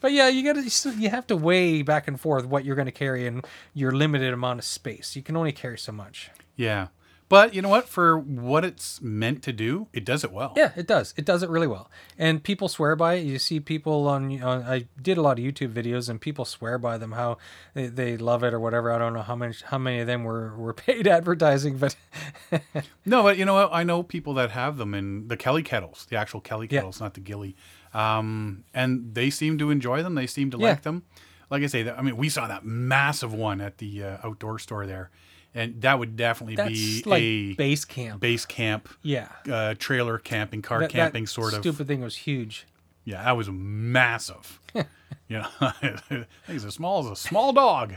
[0.01, 2.91] But yeah, you gotta you have to weigh back and forth what you're going to
[2.91, 3.41] carry in
[3.73, 5.15] your limited amount of space.
[5.15, 6.29] You can only carry so much.
[6.55, 6.87] Yeah.
[7.29, 7.89] But you know what?
[7.89, 10.53] For what it's meant to do, it does it well.
[10.55, 11.13] Yeah, it does.
[11.17, 11.91] It does it really well.
[12.17, 13.25] And people swear by it.
[13.25, 14.41] You see people on.
[14.41, 17.37] on I did a lot of YouTube videos, and people swear by them how
[17.73, 18.93] they, they love it or whatever.
[18.93, 21.97] I don't know how many how many of them were were paid advertising, but
[23.05, 23.71] No, but you know what?
[23.73, 26.79] I know people that have them in the Kelly kettles, the actual Kelly Yeah.
[26.79, 27.57] kettles, not the Gilly.
[27.93, 30.15] Um, and they seem to enjoy them.
[30.15, 30.69] They seem to Yeah.
[30.69, 31.03] like them.
[31.49, 34.85] Like I say, I mean, we saw that massive one at the uh, outdoor store
[34.85, 35.09] there,
[35.55, 38.19] and that would definitely that's be like a base camp.
[38.19, 41.61] base camp, yeah, uh, trailer camping, car That- that camping sort of.
[41.61, 42.65] stupid thing was huge.
[43.05, 44.59] Yeah, that was massive.
[44.75, 44.83] you
[45.39, 47.93] know, I think it's as small as a small dog.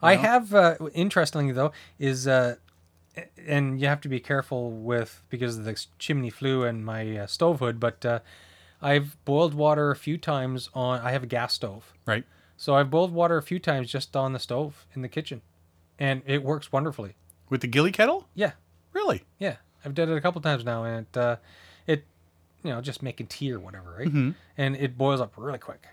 [0.00, 2.54] I have, uh, interestingly though, is uh,
[3.46, 7.26] and you have to be careful with because of the chimney flue and my uh,
[7.26, 7.80] stove hood.
[7.80, 8.20] But uh,
[8.82, 11.00] I've boiled water a few times on.
[11.00, 12.24] I have a gas stove, Right.
[12.56, 15.40] so I've boiled water a few times just on the stove in the kitchen,
[15.98, 17.14] and it works wonderfully.
[17.48, 18.28] With the Gilly kettle?
[18.34, 18.52] Yeah,
[18.92, 19.22] Really?
[19.38, 21.36] yeah, I've done it a couple times now, and it, uh,
[21.86, 22.04] it,
[22.64, 24.08] you know, just making tea or whatever, right?
[24.08, 24.30] Mm-hmm.
[24.56, 25.86] And it boils up really quick.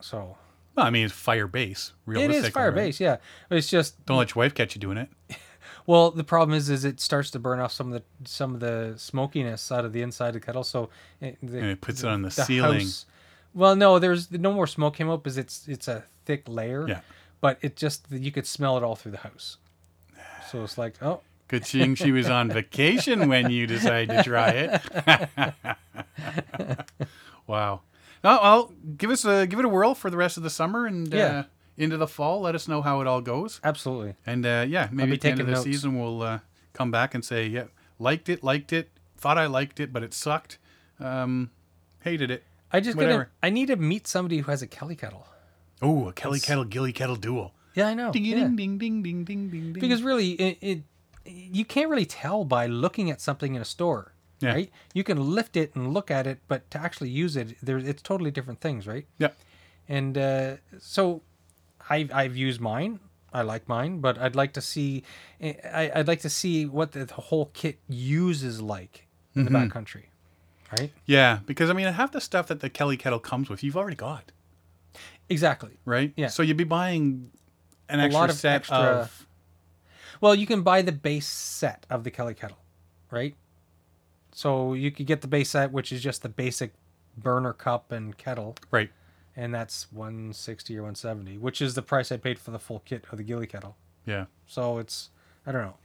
[0.00, 0.36] So
[0.76, 1.92] Well, I mean, it's fire base.
[2.06, 2.74] it Realistically, is fire right?
[2.76, 3.16] base, yeah.
[3.50, 5.08] It's just Don't let your wife catch you doing it.
[5.86, 8.60] Well, the problem is, is it starts to burn off some of the some of
[8.60, 10.64] the smokiness out of the inside of the kettle.
[10.64, 10.88] So
[11.20, 12.86] it, the, And it puts it on the ceiling.
[13.54, 16.86] well, no, there's no more smoke came up because it's it's a thick layer.
[16.88, 17.00] Yeah.
[17.40, 19.56] But it just you could smell it all through the house.
[20.50, 24.50] So it's like, oh, Good thing she was on vacation when you decided to try
[24.50, 25.56] it.
[27.46, 27.80] wow.
[28.22, 30.86] No, well, give us a give it a whirl for the rest of the summer
[30.86, 31.24] and Yeah.
[31.24, 31.42] uh,
[31.80, 32.40] into the fall.
[32.40, 33.60] Let us know how it all goes.
[33.64, 34.14] absolutely.
[34.26, 35.64] And uh, yeah, maybe be at the end of the notes.
[35.64, 36.38] season we'll uh,
[36.72, 37.64] come back and say, yeah,
[37.98, 40.58] liked it, liked it, thought I liked it, but it sucked.
[40.98, 41.50] Um,
[42.02, 42.44] hated it.
[42.72, 45.26] I just gotta, I need to meet somebody who has a Kelly kettle.
[45.82, 47.52] Oh, a Kelly kettle, Gilly kettle duel.
[47.74, 48.12] Yeah, I know.
[48.12, 48.36] Ding yeah.
[48.44, 49.72] ding ding ding ding ding ding.
[49.72, 49.80] ding.
[49.80, 50.78] Because really, it, it
[51.24, 54.52] you can't really tell by looking at something in a store, Yeah.
[54.54, 54.70] right?
[54.94, 58.02] You can lift it and look at it, but to actually use it, there it's
[58.02, 59.06] totally different things, right?
[59.18, 59.30] yeah,
[59.88, 61.22] And uh, so
[61.90, 63.00] I've, I've used mine.
[63.32, 65.04] I like mine, but I'd like to see
[65.40, 69.68] I, I'd like to see what the, the whole kit uses like in the mm-hmm.
[69.70, 70.04] backcountry.
[70.78, 70.92] right?
[71.06, 73.94] Yeah, because I mean, half the stuff that the Kelly kettle comes with, you've already
[73.96, 74.32] got,
[75.28, 75.78] Exactly.
[75.84, 76.12] right?
[76.16, 76.26] Yeah.
[76.26, 77.30] So you'd be buying
[77.88, 79.26] an A extra lot of set extra- of.
[80.20, 82.58] Well, you can buy the base set of the Kelly kettle,
[83.10, 83.34] right?
[84.32, 86.72] So you could get the base set, which is just the basic
[87.16, 88.90] burner cup and kettle, Right.
[89.40, 93.06] And that's 160 or 170, which is the price I paid for the full kit
[93.10, 93.74] of the Ghillie kettle.
[94.04, 94.26] Yeah.
[94.46, 95.08] So it's
[95.46, 95.76] I don't know.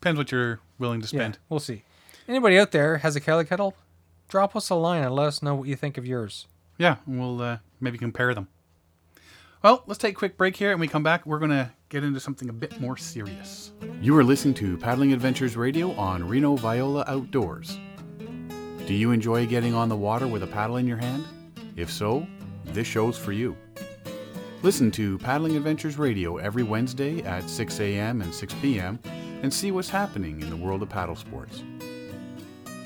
[0.00, 1.38] Depends what you're willing to spend Yeah, spend.
[1.50, 1.82] we'll see.
[2.26, 3.74] Anybody out there has a Kelly kettle?
[4.28, 6.46] Drop us a line and let us know what you think of yours.
[6.78, 8.48] Yeah, and we'll uh, maybe compare them.
[9.62, 11.26] Well, let's take a quick break here, and we come back.
[11.26, 13.72] We're going to get into something a bit more serious.
[14.00, 17.76] You are listening to Paddling Adventures Radio on Reno Viola Outdoors.
[18.86, 21.26] Do you enjoy getting on the water with a paddle in your hand?
[21.76, 22.26] If so,
[22.78, 23.56] this show's for you.
[24.62, 28.22] Listen to Paddling Adventures Radio every Wednesday at 6 a.m.
[28.22, 29.00] and 6 p.m.
[29.42, 31.64] and see what's happening in the world of paddle sports.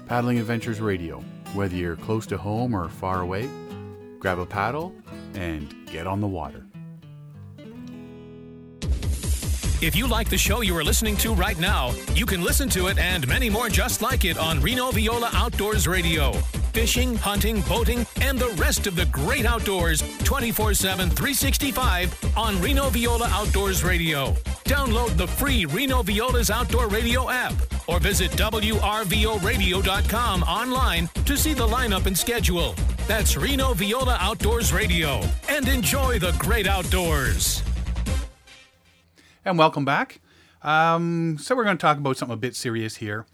[0.07, 3.51] Paddling Adventures Radio, whether you're close to home or far away,
[4.19, 4.95] grab a paddle
[5.35, 6.65] and get on the water.
[9.83, 12.87] If you like the show you are listening to right now, you can listen to
[12.87, 16.33] it and many more just like it on Reno Viola Outdoors Radio.
[16.73, 22.89] Fishing, hunting, boating, and the rest of the great outdoors 24 7, 365 on Reno
[22.89, 24.33] Viola Outdoors Radio.
[24.65, 27.53] Download the free Reno Viola's Outdoor Radio app
[27.87, 32.75] or visit WRVORadio.com online to see the lineup and schedule.
[33.07, 35.21] That's Reno Viola Outdoors Radio.
[35.49, 37.63] And enjoy the great outdoors.
[39.45, 40.21] And welcome back.
[40.63, 43.27] Um, so we're going to talk about something a bit serious here.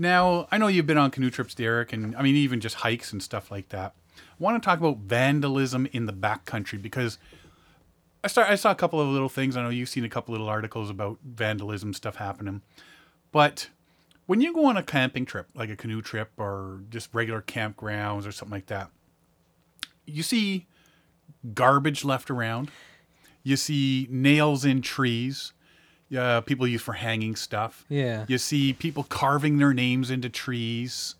[0.00, 3.12] Now, I know you've been on canoe trips, Derek, and I mean even just hikes
[3.12, 3.94] and stuff like that.
[4.16, 7.18] I want to talk about vandalism in the backcountry because
[8.24, 9.58] I start I saw a couple of little things.
[9.58, 12.62] I know you've seen a couple little articles about vandalism stuff happening.
[13.30, 13.68] But
[14.24, 18.26] when you go on a camping trip, like a canoe trip or just regular campgrounds
[18.26, 18.88] or something like that,
[20.06, 20.66] you see
[21.52, 22.70] garbage left around.
[23.42, 25.52] You see nails in trees.
[26.16, 27.84] Uh, people use for hanging stuff.
[27.88, 28.24] Yeah.
[28.28, 31.14] You see people carving their names into trees.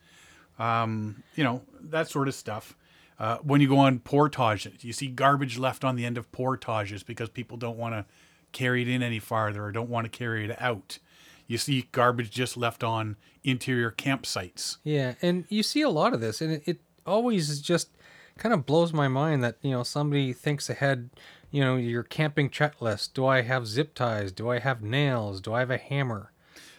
[0.58, 2.76] Um, you know that sort of stuff.
[3.18, 7.02] Uh, when you go on portages, you see garbage left on the end of portages
[7.02, 8.04] because people don't want to
[8.52, 10.98] carry it in any farther or don't want to carry it out.
[11.46, 14.78] You see garbage just left on interior campsites.
[14.84, 17.90] Yeah, and you see a lot of this, and it, it always just
[18.38, 21.10] kind of blows my mind that you know somebody thinks ahead.
[21.50, 23.12] You know, your camping checklist.
[23.14, 24.30] Do I have zip ties?
[24.32, 25.40] Do I have nails?
[25.40, 26.32] Do I have a hammer?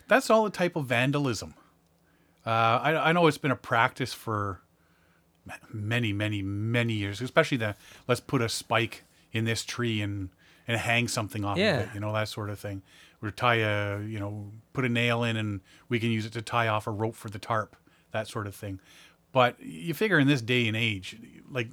[0.08, 1.56] That's all a type of vandalism.
[2.46, 4.62] Uh, I, I know it's been a practice for
[5.72, 7.76] many, many, many years, especially the
[8.08, 10.30] let's put a spike in this tree and
[10.68, 11.80] and hang something off Yeah.
[11.82, 12.82] of it, you know, that sort of thing.
[13.22, 16.42] Or tie a, you know, put a nail in and we can use it to
[16.42, 17.76] tie off a rope for the tarp,
[18.12, 18.80] that sort of thing.
[19.32, 21.18] But you figure in this day and age,
[21.50, 21.68] like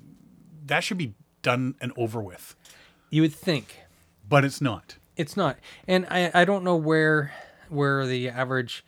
[0.67, 2.57] that should be done and over with,
[3.11, 3.81] You would think
[4.29, 4.97] but it's not.
[5.17, 7.33] it's not, and I I don't know where
[7.69, 8.85] where the average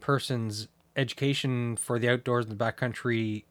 [0.00, 3.44] person's education for the outdoors in the backcountry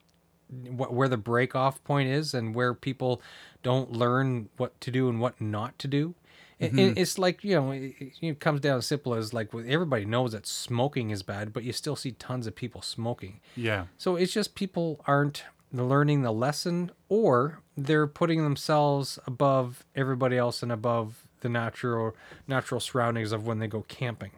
[0.49, 3.21] wh- where the break off point is and where people
[3.63, 6.15] don't learn what to do and what not to do.
[6.60, 6.97] It, it- mm-hmm.
[6.97, 10.45] it's like you know, it, it comes down as simple as like everybody knows that
[10.45, 13.39] smoking is bad, but you still see tons of people smoking.
[13.55, 13.86] Yeah.
[13.97, 20.63] So it's just people aren't learning the lesson, or they're putting themselves above everybody else
[20.63, 22.15] and above the natural
[22.47, 24.32] natural surroundings of when they go camping.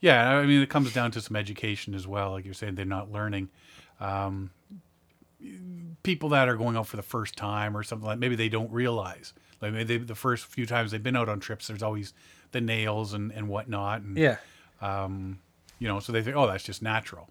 [0.00, 2.32] Yeah, I mean, it comes down to some education as well.
[2.32, 3.50] Like you're saying, they're not learning.
[4.00, 4.50] Um,
[6.02, 8.70] people that are going out for the first time or something like maybe they don't
[8.70, 9.32] realize.
[9.60, 12.14] Like maybe they, the first few times they've been out on trips, there's always
[12.52, 14.00] the nails and, and whatnot.
[14.02, 14.36] And, Yeah.
[15.78, 17.28] you know, so they think, oh, that's just natural.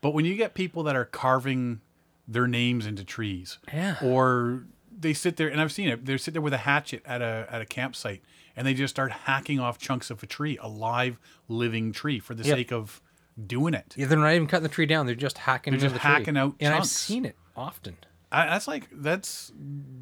[0.00, 1.80] But when you get people that are carving
[2.28, 3.96] their names into trees, Yeah.
[4.02, 4.64] or
[4.98, 7.46] they sit there, and I've seen it, they sit there with a hatchet at a
[7.50, 8.22] at a campsite,
[8.56, 11.18] and they just start hacking off chunks of a tree, a live,
[11.48, 12.56] living tree, for the Yep.
[12.56, 13.00] sake of
[13.46, 13.94] doing it.
[13.96, 15.72] Yeah, they're not even cutting the tree down; they're just hacking.
[15.72, 16.10] They're just the tree.
[16.10, 17.96] hacking out and I've seen it often.
[18.32, 19.52] I, that's like that's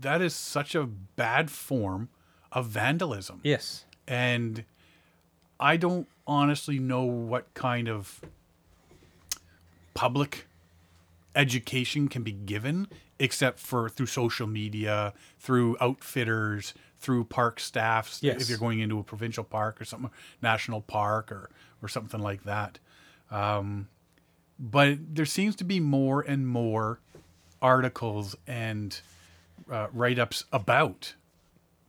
[0.01, 2.09] that is such a bad form
[2.53, 3.41] of vandalism.
[3.43, 3.85] Yes.
[4.07, 4.65] and
[5.61, 8.21] I don't honestly know what kind of
[9.95, 10.47] public
[11.35, 18.23] education can be given except for through social media, through outfitters, through park staffs.
[18.23, 18.43] Yes.
[18.43, 20.11] If you're going into a provincial park or something,
[20.43, 21.51] national park or
[21.83, 22.79] or something like that.
[23.31, 23.89] Um,
[24.59, 27.01] but there seems to be more and more
[27.61, 29.01] articles and
[29.71, 31.15] uh, write-ups about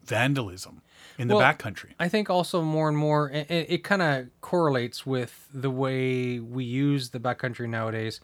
[0.03, 0.81] vandalism
[1.17, 1.91] in the Well, backcountry.
[1.99, 6.63] I think also more and more, it, it kind of correlates with the way we
[6.63, 8.19] use the backcountry nowadays.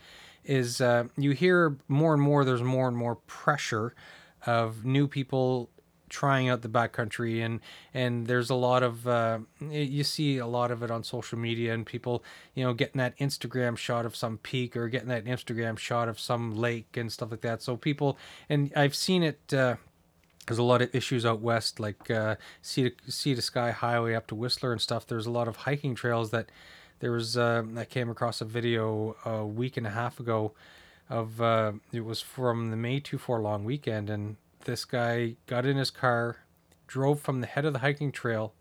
[0.46, 2.44] Is uh, you hear more and more.
[2.44, 3.94] There's more and more pressure
[4.46, 5.70] of new people
[6.12, 7.62] trying out the backcountry and
[7.94, 11.74] and there's a lot of uh, you see a lot of it on social media
[11.74, 12.22] and people
[12.54, 16.20] you know getting that instagram shot of some peak or getting that instagram shot of
[16.20, 18.18] some lake and stuff like that so people
[18.50, 19.76] and i've seen it uh,
[20.48, 24.14] there's a lot of issues out west like uh, sea, to, sea to sky highway
[24.14, 26.50] up to whistler and stuff there's a lot of hiking trails that
[27.02, 30.54] there was uh, i came across a video a week and a half ago
[31.10, 35.66] of uh, it was from the may 2 4 long weekend and this guy got
[35.66, 36.38] in his car,
[36.88, 38.54] drove from the head of the hiking trail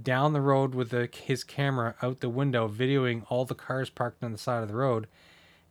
[0.00, 4.22] down the road with the, his camera out the window, videoing all the cars parked
[4.24, 5.06] on the side of the road.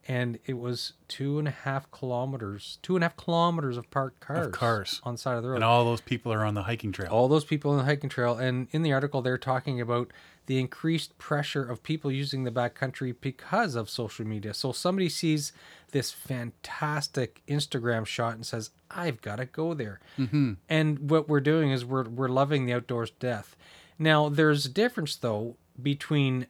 [0.07, 4.19] And it was two and a half kilometers, two and a half kilometers of parked
[4.19, 4.99] cars, of cars.
[5.03, 5.55] on the side of the road.
[5.55, 7.09] And all those people are on the hiking trail.
[7.11, 8.35] all those people on the hiking trail.
[8.35, 10.11] And in the article, they're talking about
[10.47, 14.55] the increased pressure of people using the backcountry because of social media.
[14.55, 15.53] So somebody sees
[15.91, 20.53] this fantastic Instagram shot and says, "I've got to go there." Mm-hmm.
[20.67, 23.55] And what we're doing is we're we're loving the outdoors death.
[23.99, 26.47] Now, there's a difference though between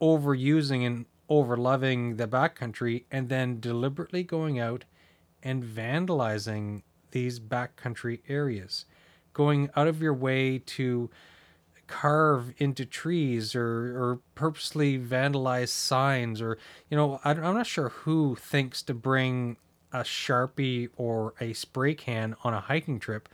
[0.00, 4.84] overusing and overloving the backcountry and then deliberately going out
[5.42, 8.84] and vandalizing these backcountry areas,
[9.32, 11.10] going out of your way to
[11.86, 13.66] carve into trees or,
[13.96, 16.58] or purposely vandalize signs or
[16.90, 19.56] you know I, i'm not sure who thinks to bring
[19.92, 23.28] a sharpie or a spray can on a hiking trip.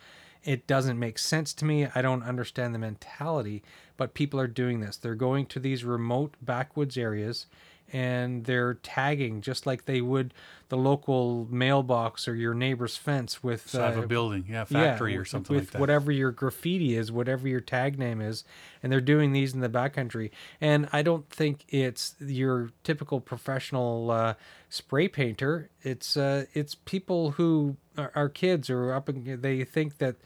[0.45, 1.89] It doesn't make sense to me.
[1.95, 3.63] I don't understand the mentality
[3.97, 4.97] but people are doing this.
[4.97, 7.47] They're going to these remote backwoods areas
[7.93, 10.35] and they're tagging just like they would
[10.69, 15.17] the local mailbox or your neighbor's fence with Side of a uh, building, yeah, factory
[15.17, 15.81] or something with like that.
[15.81, 18.45] whatever your graffiti is, whatever your tag name is,
[18.83, 20.31] and they're doing these in the backcountry.
[20.61, 24.35] And I don't think it's your typical professional uh,
[24.69, 25.71] spray painter.
[25.83, 29.09] It's uh, it's people who are, are kids or up.
[29.09, 30.17] and They think that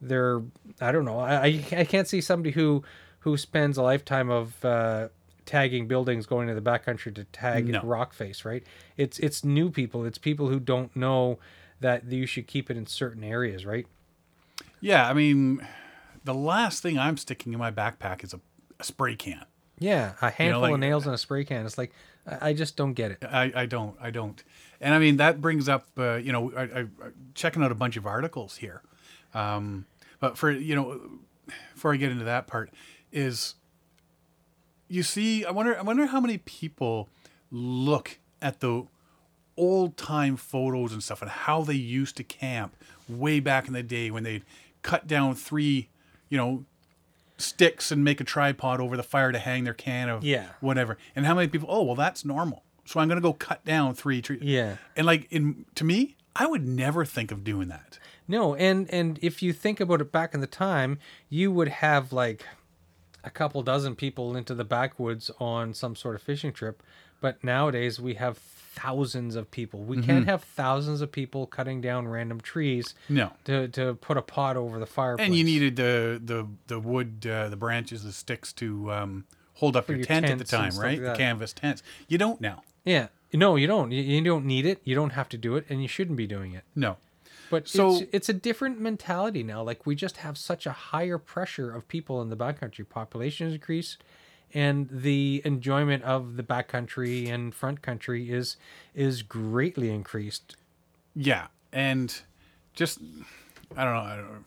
[0.00, 0.40] they're
[0.80, 1.18] I don't know.
[1.18, 2.84] I I I can't see somebody who
[3.20, 5.08] who spends a lifetime of uh,
[5.48, 7.80] tagging buildings going to the backcountry to tag No.
[7.82, 8.44] rock face.
[8.44, 8.62] Right?
[8.96, 10.04] It's it's new people.
[10.04, 11.38] It's people who don't know
[11.80, 13.64] that you should keep it in certain areas.
[13.66, 13.86] Right?
[14.80, 15.66] Yeah, I mean,
[16.24, 18.40] the last thing I'm sticking in my backpack is a,
[18.78, 19.44] a spray can.
[19.80, 21.64] Yeah, a handful like- of nails and a spray can.
[21.66, 21.92] It's like
[22.26, 23.24] I I just don't get it.
[23.24, 24.42] I, I don't I don't,
[24.80, 26.86] and I mean that brings up uh, you know I, I, I
[27.34, 28.82] checking out a bunch of articles here,
[29.34, 29.86] um,
[30.20, 31.00] but for you know
[31.74, 32.70] before I get into that part
[33.12, 33.54] is
[34.88, 37.08] you see I wonder I wonder how many people
[37.50, 38.84] look at the
[39.56, 42.76] old time photos and stuff and how they used to camp
[43.08, 44.44] way back in the day when they'd
[44.82, 45.88] cut down three
[46.28, 46.64] you know
[47.36, 50.48] sticks and make a tripod over the fire to hang their can of Yeah.
[50.60, 50.98] whatever.
[51.14, 51.68] And how many people?
[51.70, 52.64] Oh, well, that's normal.
[52.84, 54.42] So I'm gonna go cut down three trees.
[54.42, 54.76] Yeah.
[54.96, 57.98] And like in to me, I would never think of doing that.
[58.26, 62.12] No, and and if you think about it back in the time, you would have
[62.12, 62.44] like
[63.28, 66.82] a couple dozen people into the backwoods on some sort of fishing trip,
[67.20, 69.80] but nowadays we have thousands of people.
[69.84, 73.32] We can't have thousands of people cutting down random trees No.
[73.44, 75.26] to to put a pot over the fireplace.
[75.26, 79.24] And you needed the the the wood, uh, the branches, the sticks to um,
[79.54, 81.00] hold up your, your tent at the time, right?
[81.00, 81.82] like the canvas tents.
[82.08, 82.62] You don't now.
[82.84, 83.08] Yeah.
[83.34, 83.92] No, you don't.
[83.92, 84.80] You, you don't need it.
[84.84, 86.64] You don't have to do it, and you shouldn't be doing it.
[86.74, 86.96] No.
[87.50, 89.62] But So- it's, it's a different mentality now.
[89.62, 92.88] Like we just have such a higher pressure of people in the backcountry.
[92.88, 94.02] Population has increased,
[94.54, 98.56] and the enjoyment of the backcountry and front country is
[98.94, 100.56] is greatly increased.
[101.14, 102.20] Yeah, and
[102.74, 102.98] just
[103.76, 104.44] I don't know, I don't know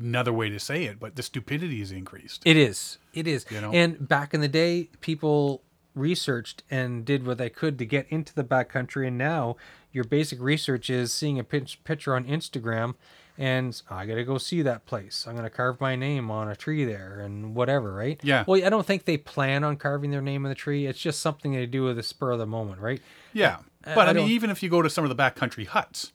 [0.00, 2.42] another way to say it, but the stupidity is increased.
[2.44, 2.98] It is.
[3.14, 3.46] It is.
[3.50, 3.72] You know?
[3.72, 5.62] And back in the day, people
[5.94, 9.56] researched and did what they could to get into the backcountry, and now
[9.96, 12.94] your basic research is seeing a picture on Instagram.
[13.38, 15.26] And I gotta go see that place.
[15.28, 18.18] I'm gonna carve my name on a tree there and whatever, right?
[18.22, 18.44] Yeah.
[18.46, 20.86] Well, I don't think they plan on carving their name on the tree.
[20.86, 23.02] It's just something they do with the spur of the moment, right?
[23.34, 25.14] yeah, I- uh, but I, I mean, don't- even if you go to some of
[25.14, 26.12] the backcountry huts,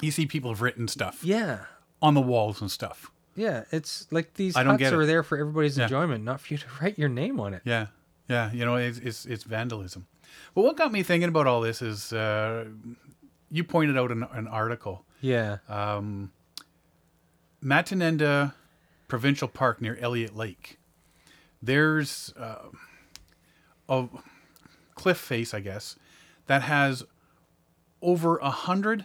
[0.00, 1.64] you see people have written stuff Yeah.
[2.00, 3.10] on the walls and stuff.
[3.36, 3.64] Yeah.
[3.70, 5.06] It's like these I huts are it.
[5.06, 5.84] there for everybody's Yeah.
[5.84, 7.60] enjoyment, not for you to write your name on it.
[7.66, 7.88] Yeah,
[8.28, 10.06] yeah, you know, it's it's, it's vandalism.
[10.54, 12.66] But what got me thinking about all this is uh,
[13.50, 15.58] you pointed out an, an article, Yeah.
[15.68, 16.32] um,
[17.62, 18.54] Matinenda
[19.08, 20.78] Provincial Park near Elliott Lake.
[21.62, 22.68] There's uh,
[23.88, 24.08] a
[24.94, 25.96] cliff face, I guess,
[26.46, 27.04] that has
[28.02, 29.04] over a hundred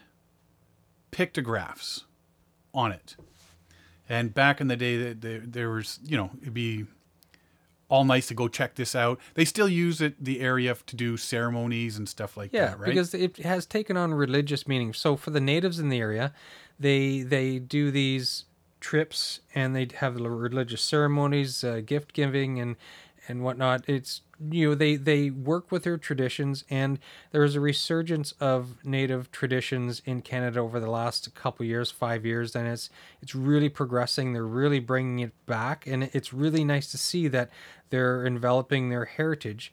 [1.11, 2.05] pictographs
[2.73, 3.15] on it.
[4.07, 6.85] And back in the day, there, there was, you know, it'd be
[7.89, 9.19] all nice to go check this out.
[9.35, 12.85] They still use it the area to do ceremonies and stuff like Yeah, that, right?
[12.85, 14.93] because it has taken on religious meaning.
[14.93, 16.33] So for the natives in the area,
[16.79, 18.45] they they do these
[18.79, 22.75] trips and they have religious ceremonies, uh, gift giving, and
[23.27, 23.83] and whatnot.
[23.87, 24.21] It's
[24.51, 26.99] you know they they work with their traditions, and
[27.31, 32.25] there is a resurgence of native traditions in Canada over the last couple years, five
[32.25, 32.89] years, and it's
[33.21, 34.33] it's really progressing.
[34.33, 37.49] They're really bringing it back, and it's really nice to see that
[37.89, 39.71] they're enveloping their heritage.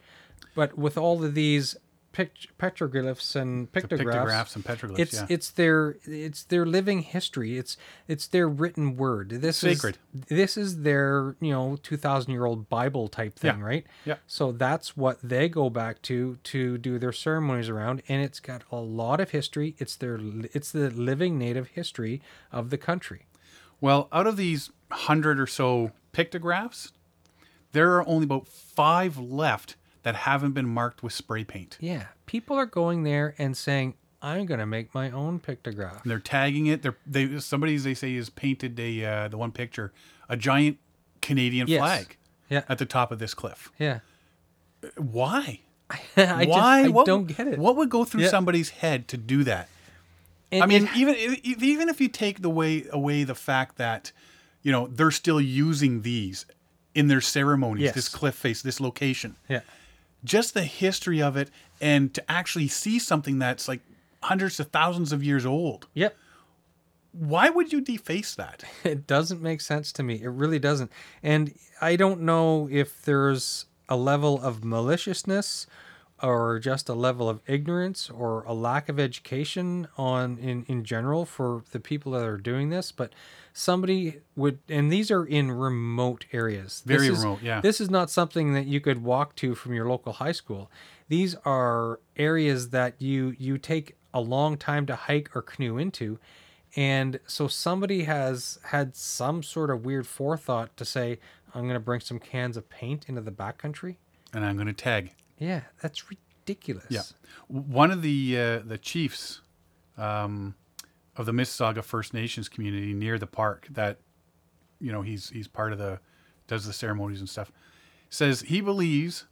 [0.55, 1.77] But with all of these
[2.13, 5.27] pict- petroglyphs and pictographs, pictographs and petroglyphs, it's yeah.
[5.29, 7.59] it's their it's their living history.
[7.59, 9.31] It's it's their written word.
[9.31, 9.99] This Sacred.
[10.15, 13.65] is this is their you know two thousand year old Bible type thing, Yeah.
[13.65, 13.87] right?
[14.05, 14.17] Yeah.
[14.27, 18.63] So that's what they go back to to do their ceremonies around, and it's got
[18.71, 19.75] a lot of history.
[19.79, 20.21] It's their
[20.53, 23.27] it's the living native history of the country.
[23.81, 26.93] Well, out of these hundred or so pictographs,
[27.73, 31.77] there are only about five left that haven't been marked with spray paint.
[31.81, 36.11] Yeah, people are going there and saying, "I'm going to make my own pictograph." And
[36.11, 36.83] they're tagging it.
[36.83, 39.93] They're they somebody they say has painted a uh, the one picture
[40.29, 40.79] a giant
[41.21, 41.79] Canadian Yes.
[41.81, 42.17] flag
[42.49, 43.71] Yeah, at the top of this cliff.
[43.79, 44.01] yeah.
[44.97, 45.61] Why?
[45.91, 46.45] I Why?
[46.47, 47.59] just I what, don't get it.
[47.59, 48.29] What would go through Yeah.
[48.29, 49.69] somebody's head to do that?
[50.51, 53.77] And- I mean, and- even if- even if you take the way away the fact
[53.77, 54.13] that
[54.63, 56.47] you know they're still using these
[56.95, 57.95] in their ceremonies, Yes.
[57.95, 59.61] this cliff face, this location, yeah.
[60.25, 61.51] Just the history of it,
[61.81, 63.81] and to actually see something that's like
[64.23, 65.89] hundreds of thousands of years old.
[65.95, 66.17] Yep.
[67.13, 68.65] Why would you deface that?
[68.85, 70.23] It doesn't make sense to me.
[70.23, 70.91] It really doesn't.
[71.23, 75.67] And I don't know if there's a level of maliciousness
[76.23, 81.25] or just a level of ignorance or a lack of education on in, in general
[81.25, 83.13] for the people that are doing this, but
[83.53, 86.83] somebody would and these are in remote areas.
[86.87, 87.61] This Very is- remote, yeah.
[87.61, 90.71] This is not something that you could walk to from your local high school.
[91.09, 96.19] These are areas that you you take a long time to hike or canoe into.
[96.75, 101.19] And so somebody has had some sort of weird forethought to say,
[101.55, 103.97] I'm going to bring some cans of paint into the backcountry.
[104.33, 105.13] And I'm going to tag.
[105.43, 106.87] Yeah, that's ridiculous.
[106.89, 107.03] Yeah,
[107.49, 109.41] one of the uh, the chiefs
[109.99, 110.55] um,
[111.17, 113.99] of the Mississauga First Nations community near the park that
[114.81, 115.99] you know he's he's part of the
[116.47, 117.51] does the ceremonies and stuff
[118.11, 119.25] says he believes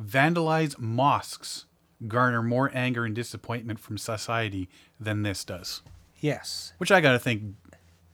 [0.00, 1.66] vandalized mosques
[2.08, 5.82] garner more anger and disappointment from society than this does,
[6.20, 6.72] Yes.
[6.78, 7.54] which I got to think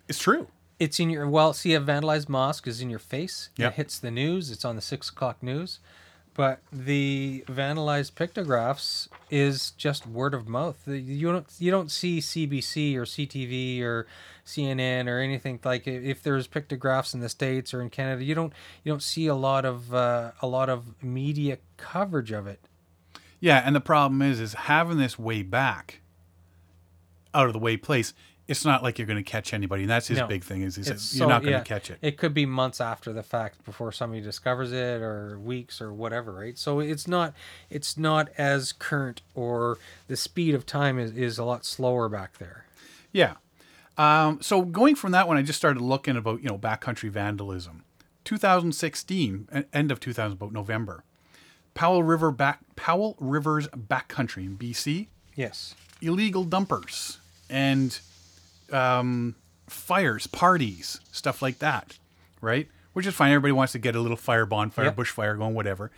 [0.08, 0.48] is true.
[0.78, 3.50] It's in your, well, see, a vandalized mosque is in your face.
[3.56, 3.72] Yep.
[3.72, 4.50] It hits the news.
[4.50, 5.80] It's on the six o'clock news.
[6.38, 10.80] But the vandalized pictographs is just word of mouth.
[10.86, 14.06] You don't you don't see CBC or CTV or
[14.46, 18.22] CNN or anything like if there's pictographs in the states or in Canada.
[18.22, 18.52] You don't
[18.84, 22.60] you don't see a lot of uh, a lot of media coverage of it.
[23.40, 26.02] Yeah, and the problem is, is having this way back,
[27.34, 28.14] out of the way place.
[28.48, 30.26] It's not like you're going to catch anybody, and that's his No.
[30.26, 30.62] big thing.
[30.62, 31.98] Is, is It's you're so- not going to yeah, catch it.
[32.00, 36.32] It could be months after the fact before somebody discovers it, or weeks, or whatever,
[36.32, 36.56] right?
[36.58, 37.34] So it's not
[37.70, 39.78] it's not as current, or
[40.08, 42.64] the speed of time is, is a lot slower back there.
[43.12, 43.34] Yeah.
[43.98, 47.84] Um, so going from that one, I just started looking about you know backcountry vandalism.
[48.24, 51.04] 2016, e- end of 2000, about November.
[51.74, 55.08] Powell River back Powell River's backcountry in BC.
[55.34, 55.74] Yes.
[56.02, 57.18] illegal dumpers
[57.50, 58.00] and
[58.72, 59.34] um,
[59.68, 61.98] fires, parties, stuff like that,
[62.40, 62.68] right?
[62.92, 63.30] Which is fine.
[63.32, 64.96] Everybody wants to get a little fire, bonfire, Yep.
[64.96, 65.90] bushfire going, whatever.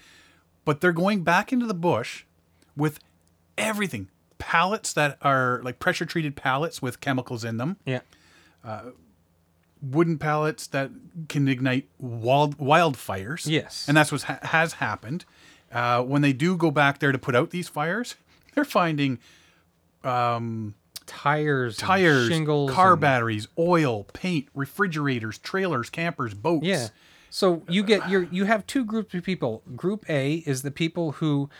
[0.64, 2.24] But they're going back into the bush
[2.76, 2.98] with
[3.56, 4.08] everything.
[4.38, 8.00] Pallets that are like pressure treated pallets with chemicals in them, Yeah.
[9.82, 10.90] wooden pallets that
[11.28, 13.46] can ignite wild wildfires.
[13.46, 13.86] Yes.
[13.88, 15.24] and that's what ha- has happened.
[15.72, 18.16] Uh, when they do go back there to put out these fires,
[18.54, 19.18] they're finding
[21.10, 26.64] Tires, tires, shingles, car and- batteries, oil, paint, refrigerators, trailers, campers, boats.
[26.64, 26.88] Yeah.
[27.30, 29.62] So you get your you have two groups of people.
[29.76, 31.50] Group A is the people who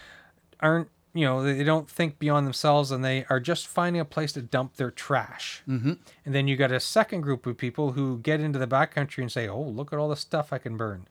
[0.61, 4.32] aren't you know they don't think beyond themselves and they are just finding a place
[4.32, 5.62] to dump their trash.
[5.68, 5.94] Mm-hmm.
[6.24, 9.30] And then you got a second group of people who get into the backcountry and
[9.30, 11.07] say, "Oh, look at all the stuff I can burn."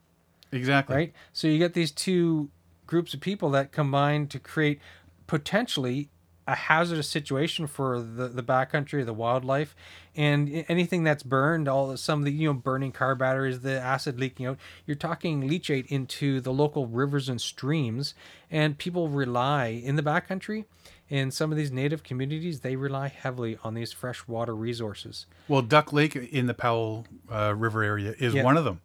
[0.52, 0.96] exactly.
[0.96, 1.12] Right.
[1.32, 2.50] So you get these two
[2.86, 4.80] groups of people that combine to create
[5.26, 6.08] potentially
[6.50, 9.74] a hazardous situation for the the backcountry, the wildlife,
[10.16, 14.18] and anything that's burned, all some of the you know burning car batteries, the acid
[14.18, 14.58] leaking out.
[14.86, 18.14] You're talking leachate into the local rivers and streams,
[18.50, 20.64] and people rely in the backcountry.
[21.08, 25.26] In some of these native communities, they rely heavily on these freshwater resources.
[25.48, 28.44] Well, Duck Lake in the Powell uh, River area is Yeah.
[28.44, 28.80] one of them,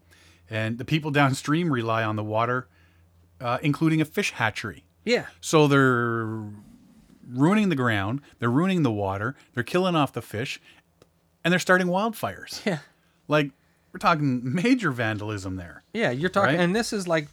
[0.50, 2.68] and the people downstream rely on the water,
[3.40, 4.84] uh, including a fish hatchery.
[5.04, 5.26] Yeah.
[5.40, 6.40] So they're
[7.30, 10.60] ruining the ground, they're ruining the water, they're killing off the fish,
[11.44, 12.66] and they're starting wildfires.
[12.66, 12.80] Yeah.
[13.28, 13.52] Like
[13.94, 15.84] we're talking major vandalism there.
[15.94, 16.60] Yeah, you're talking, Right?
[16.64, 17.28] and this is like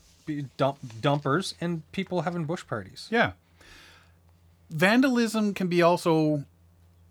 [0.57, 3.09] dump, dumpers and people having bush parties.
[3.11, 3.33] Yeah.
[4.71, 6.45] Vandalism can be also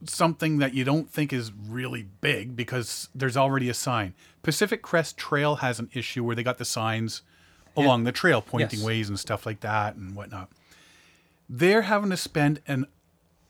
[0.06, 4.16] something that you don't think is really big because there's already a sign.
[4.42, 7.22] Pacific Crest Trail has an issue where they got the signs
[7.78, 8.86] along the trail pointing Yes.
[8.86, 10.50] ways and stuff like that and whatnot.
[11.54, 12.86] They're having to spend an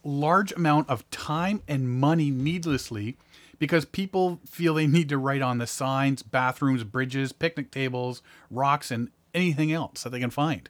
[0.04, 3.16] large amount of time and money needlessly
[3.60, 8.90] because people feel they need to write on the signs, bathrooms, bridges, picnic tables, rocks,
[8.90, 10.68] and anything else that they can find.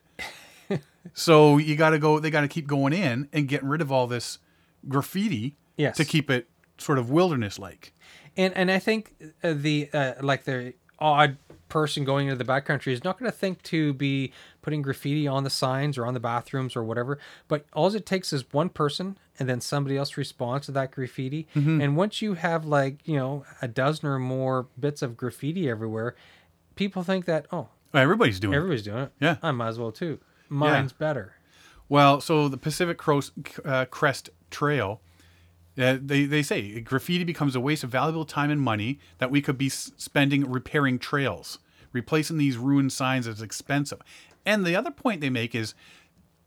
[1.13, 3.93] so you got to go, they got to keep going in and getting rid of
[3.93, 4.39] all this
[4.89, 5.95] graffiti Yes.
[5.95, 7.93] to keep it sort of wilderness like.
[8.35, 11.37] And and I think uh, the uh, like the odd
[11.71, 15.43] person going into the backcountry is not going to think to be putting graffiti on
[15.43, 17.17] the signs or on the bathrooms or whatever.
[17.47, 21.47] But all it takes is one person, and then somebody else responds to that graffiti.
[21.55, 21.81] Mm-hmm.
[21.81, 26.15] And once you have like you know a dozen or more bits of graffiti everywhere,
[26.75, 28.57] people think that oh Everybody's doing it.
[28.57, 29.11] everybody's doing it.
[29.19, 29.35] Yeah.
[29.43, 30.19] I might as well too.
[30.49, 31.33] Mine's better.
[31.89, 33.33] Well, so the Pacific Crest,
[33.65, 35.01] uh, Crest Trail,
[35.77, 39.41] uh, they, they say graffiti becomes a waste of valuable time and money that we
[39.41, 41.59] could be spending repairing trails.
[41.93, 43.99] Replacing these ruined signs is expensive.
[44.45, 45.73] And the other point they make is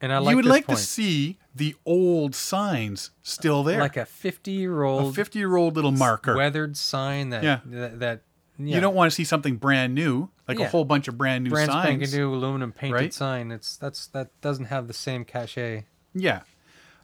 [0.01, 0.79] And I like you would like point.
[0.79, 3.79] to see the old signs still there.
[3.81, 6.35] like a fifty-year-old a 50 year old little marker.
[6.37, 7.61] weathered sign that Yeah.
[7.67, 8.23] that, that
[8.57, 8.77] yeah.
[8.77, 11.51] You don't want to see something brand new, like a whole bunch of brand new
[11.51, 12.15] brand signs.
[12.15, 13.13] new aluminum painted right?
[13.15, 13.51] sign.
[13.51, 15.85] It's that's that doesn't have the same cachet.
[16.15, 16.43] Yeah.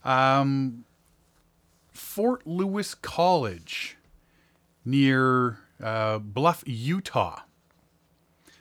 [0.04, 0.84] Um,
[2.00, 3.96] Fort Lewis College
[4.84, 7.40] near uh, Bluff, Utah.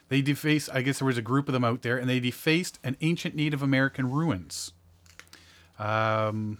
[0.09, 2.79] They defaced, I guess there was a group of them out there, and they defaced
[2.83, 4.73] an ancient Native American ruins.
[5.77, 6.59] Um,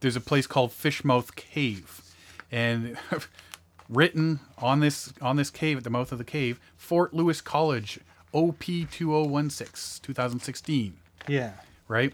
[0.00, 2.02] there's a place called Fishmouth Cave.
[2.50, 2.96] And
[3.88, 8.00] written on this on this cave at the mouth of the cave, Fort Lewis College,
[8.32, 10.94] OP 2016, 2016
[11.28, 11.52] Yeah.
[11.88, 12.12] right?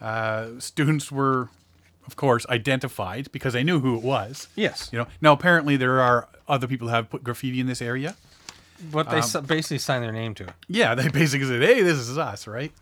[0.00, 1.50] Uh, students were,
[2.06, 4.48] of course, identified because they knew who it was.
[4.56, 4.88] Yes.
[4.92, 5.06] You know.
[5.20, 8.16] Now, apparently, there are other people who have put graffiti in this area.
[8.90, 10.52] But Um, they s basically sign their name to it.
[10.66, 12.72] Yeah, they basically said, "Hey, this is us," right?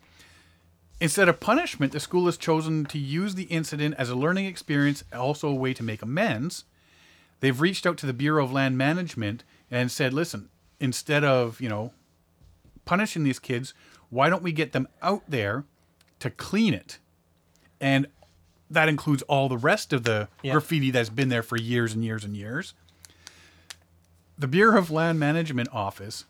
[1.00, 5.04] Instead of punishment, the school has chosen to use the incident as a learning experience,
[5.12, 6.64] also a way to make amends.
[7.40, 10.48] They've reached out to the Bureau of Land Management and said, "Listen,
[10.80, 11.92] instead of you know
[12.84, 13.74] punishing these kids,
[14.10, 15.64] why don't we get them out there
[16.20, 16.98] to clean it?"
[17.80, 18.06] And
[18.70, 20.52] that includes all the rest of the Yeah.
[20.52, 22.74] graffiti that's been there for years and years and years.
[24.38, 26.24] The Bureau of Land Management office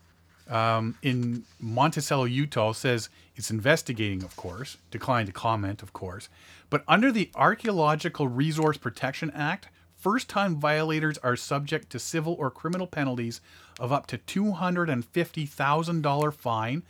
[0.49, 6.31] um, in Monticello, Utah, says it's investigating, of course, declined to comment, of course.
[6.71, 12.51] But under the Archaeological Resource Protection Act, first time violators are subject to civil or
[12.51, 13.43] criminal penalties
[13.79, 16.83] of up to $250,000 fine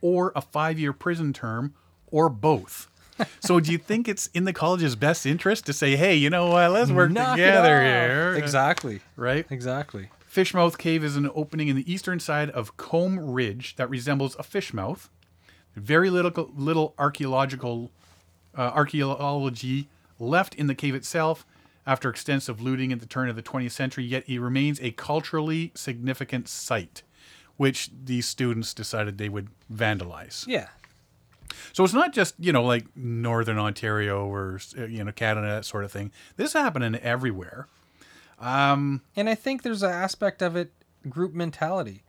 [0.00, 1.74] or a five year prison term
[2.10, 2.88] or both.
[3.40, 6.48] so, do you think it's in the college's best interest to say, hey, you know
[6.48, 8.34] what, let's work Knock together here?
[8.36, 9.00] Exactly.
[9.16, 9.46] Right?
[9.50, 10.08] Exactly.
[10.32, 14.42] Fishmouth Cave is an opening in the eastern side of Comb Ridge that resembles a
[14.42, 15.10] fish mouth.
[15.76, 17.90] Very little, little archaeological
[18.56, 19.88] uh, archaeology
[20.18, 21.46] left in the cave itself
[21.86, 25.72] after extensive looting at the turn of the 20th century, yet it remains a culturally
[25.74, 27.02] significant site,
[27.56, 30.46] which these students decided they would vandalize.
[30.46, 30.68] Yeah.
[31.72, 35.84] So it's not just, you know, like Northern Ontario or, you know, Canada, that sort
[35.84, 36.12] of thing.
[36.36, 37.66] This is happening everywhere.
[39.16, 40.72] And I think there's an aspect of it
[41.08, 42.02] group mentality.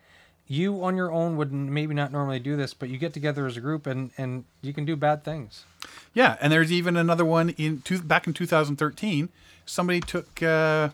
[0.47, 3.55] You on your own would maybe not normally do this, but you get together as
[3.55, 5.65] a group and and you can do bad things.
[6.13, 9.29] Yeah, and there's even another one in two, back in 2013.
[9.65, 10.93] Somebody took a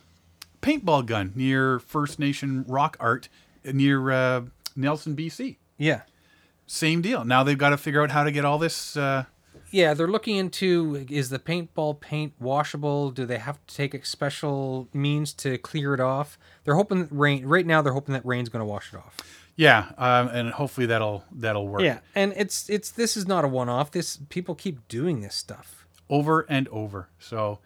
[0.62, 3.28] paintball gun near First Nation rock art
[3.66, 4.42] near uh,
[4.76, 5.56] Nelson, BC.
[5.78, 6.02] Yeah.
[6.72, 7.26] Same deal.
[7.26, 8.96] Now they've got to figure out how to get all this.
[8.96, 9.26] Uh,
[9.72, 13.10] Yeah, they're looking into is the paintball paint washable?
[13.10, 16.38] Do they have to take a special means to clear it off?
[16.64, 19.18] They're hoping that rain right now they're hoping that rain's going to wash it off.
[19.56, 21.82] yeah, um, and hopefully that'll that'll work.
[21.82, 23.90] Yeah, and it's it's this is not a one-off.
[23.90, 25.88] This people keep doing this stuff.
[26.08, 27.10] over and over.
[27.18, 27.58] So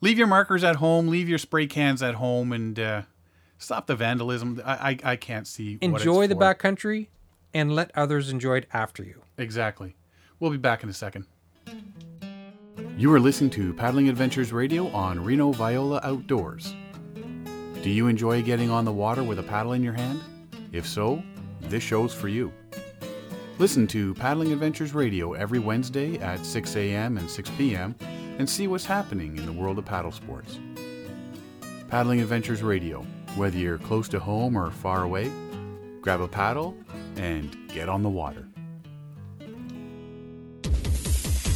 [0.00, 3.02] leave your markers at home, leave your spray cans at home, and uh,
[3.58, 4.62] stop the vandalism.
[4.64, 5.78] I I, I can't see.
[5.80, 7.08] Enjoy the backcountry
[7.54, 9.22] and let others enjoy it after you.
[9.38, 9.94] Exactly.
[10.40, 11.26] We'll be back in a second.
[12.98, 16.74] You are listening to Paddling Adventures Radio on Reno Viola Outdoors.
[17.82, 20.20] Do you enjoy getting on the water with a paddle in your hand?
[20.72, 21.22] If so,
[21.60, 22.52] this show's for you.
[23.58, 27.18] Listen to Paddling Adventures Radio every Wednesday at 6 a.m.
[27.18, 27.94] and 6 p.m.
[28.38, 30.58] and see what's happening in the world of paddle sports.
[31.88, 35.30] Paddling Adventures Radio, whether you're close to home or far away,
[36.04, 36.76] grab a paddle
[37.16, 38.46] and get on the water.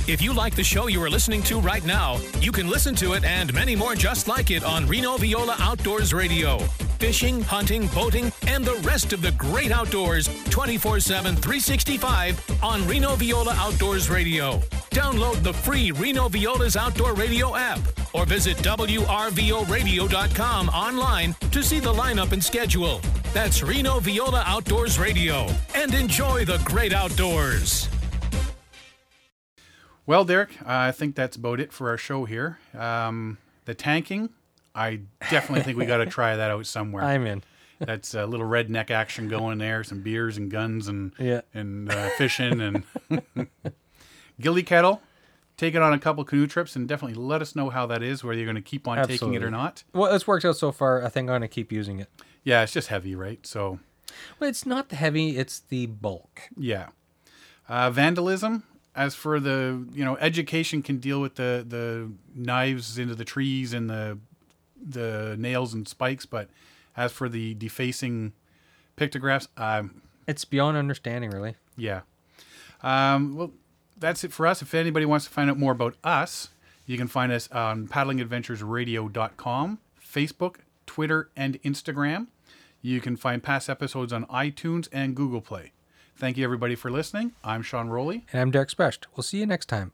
[0.09, 3.13] If you like the show you are listening to right now, you can listen to
[3.13, 6.61] it and many more just like it on Reno Viola Outdoors Radio.
[6.99, 13.17] Fishing, hunting, boating, and the rest of the great outdoors 24 7, 365 on Reno
[13.17, 14.61] Viola Outdoors Radio.
[14.91, 17.81] Download the free Reno Viola's Outdoor Radio app
[18.15, 23.03] or visit WRVORadio.com online to see the lineup and schedule.
[23.33, 25.47] That's Reno Viola Outdoors Radio.
[25.75, 27.89] And enjoy the great outdoors.
[30.07, 32.59] Well, Derek, I think that's about it for our show here.
[32.77, 34.31] Um, the tanking,
[34.75, 35.01] I
[35.31, 37.05] definitely think we got to try that out somewhere.
[37.05, 37.43] I'm in.
[37.79, 41.43] That's a little redneck action going there, some beers and guns and Yeah.
[41.55, 42.83] and uh, fishing and
[44.41, 45.01] Ghillie Kettle.
[45.57, 48.25] Take it on a couple canoe trips and definitely let us know how that is,
[48.25, 49.85] whether you're going to keep on taking it or not.
[49.93, 51.05] Well, it's worked out so far.
[51.05, 52.09] I think I'm going to keep using it.
[52.45, 53.45] Yeah, it's just heavy, right?
[53.47, 53.79] So,
[54.39, 56.43] Well, it's not the heavy, it's the bulk.
[56.57, 56.89] yeah.
[57.69, 58.63] Uh, vandalism.
[58.97, 63.73] As for the, you know, education can deal with the the knives into the trees
[63.73, 64.19] and the
[64.83, 66.49] the nails and spikes, but
[66.97, 68.33] as for the defacing
[68.97, 71.55] pictographs, um, It's beyond understanding, really.
[71.77, 72.01] Yeah.
[72.83, 73.53] Um, well,
[73.99, 74.63] that's it for us.
[74.63, 76.49] If anybody wants to find out more about us,
[76.87, 80.57] you can find us on paddlingadventuresradio.com, Facebook,
[80.89, 82.27] Twitter, and Instagram.
[82.83, 85.73] You can find past episodes on iTunes and Google Play.
[86.17, 87.33] Thank you, everybody, for listening.
[87.45, 88.27] I'm Sean Rowley.
[88.33, 89.07] And I'm Derek Specht.
[89.15, 89.93] We'll see you next time.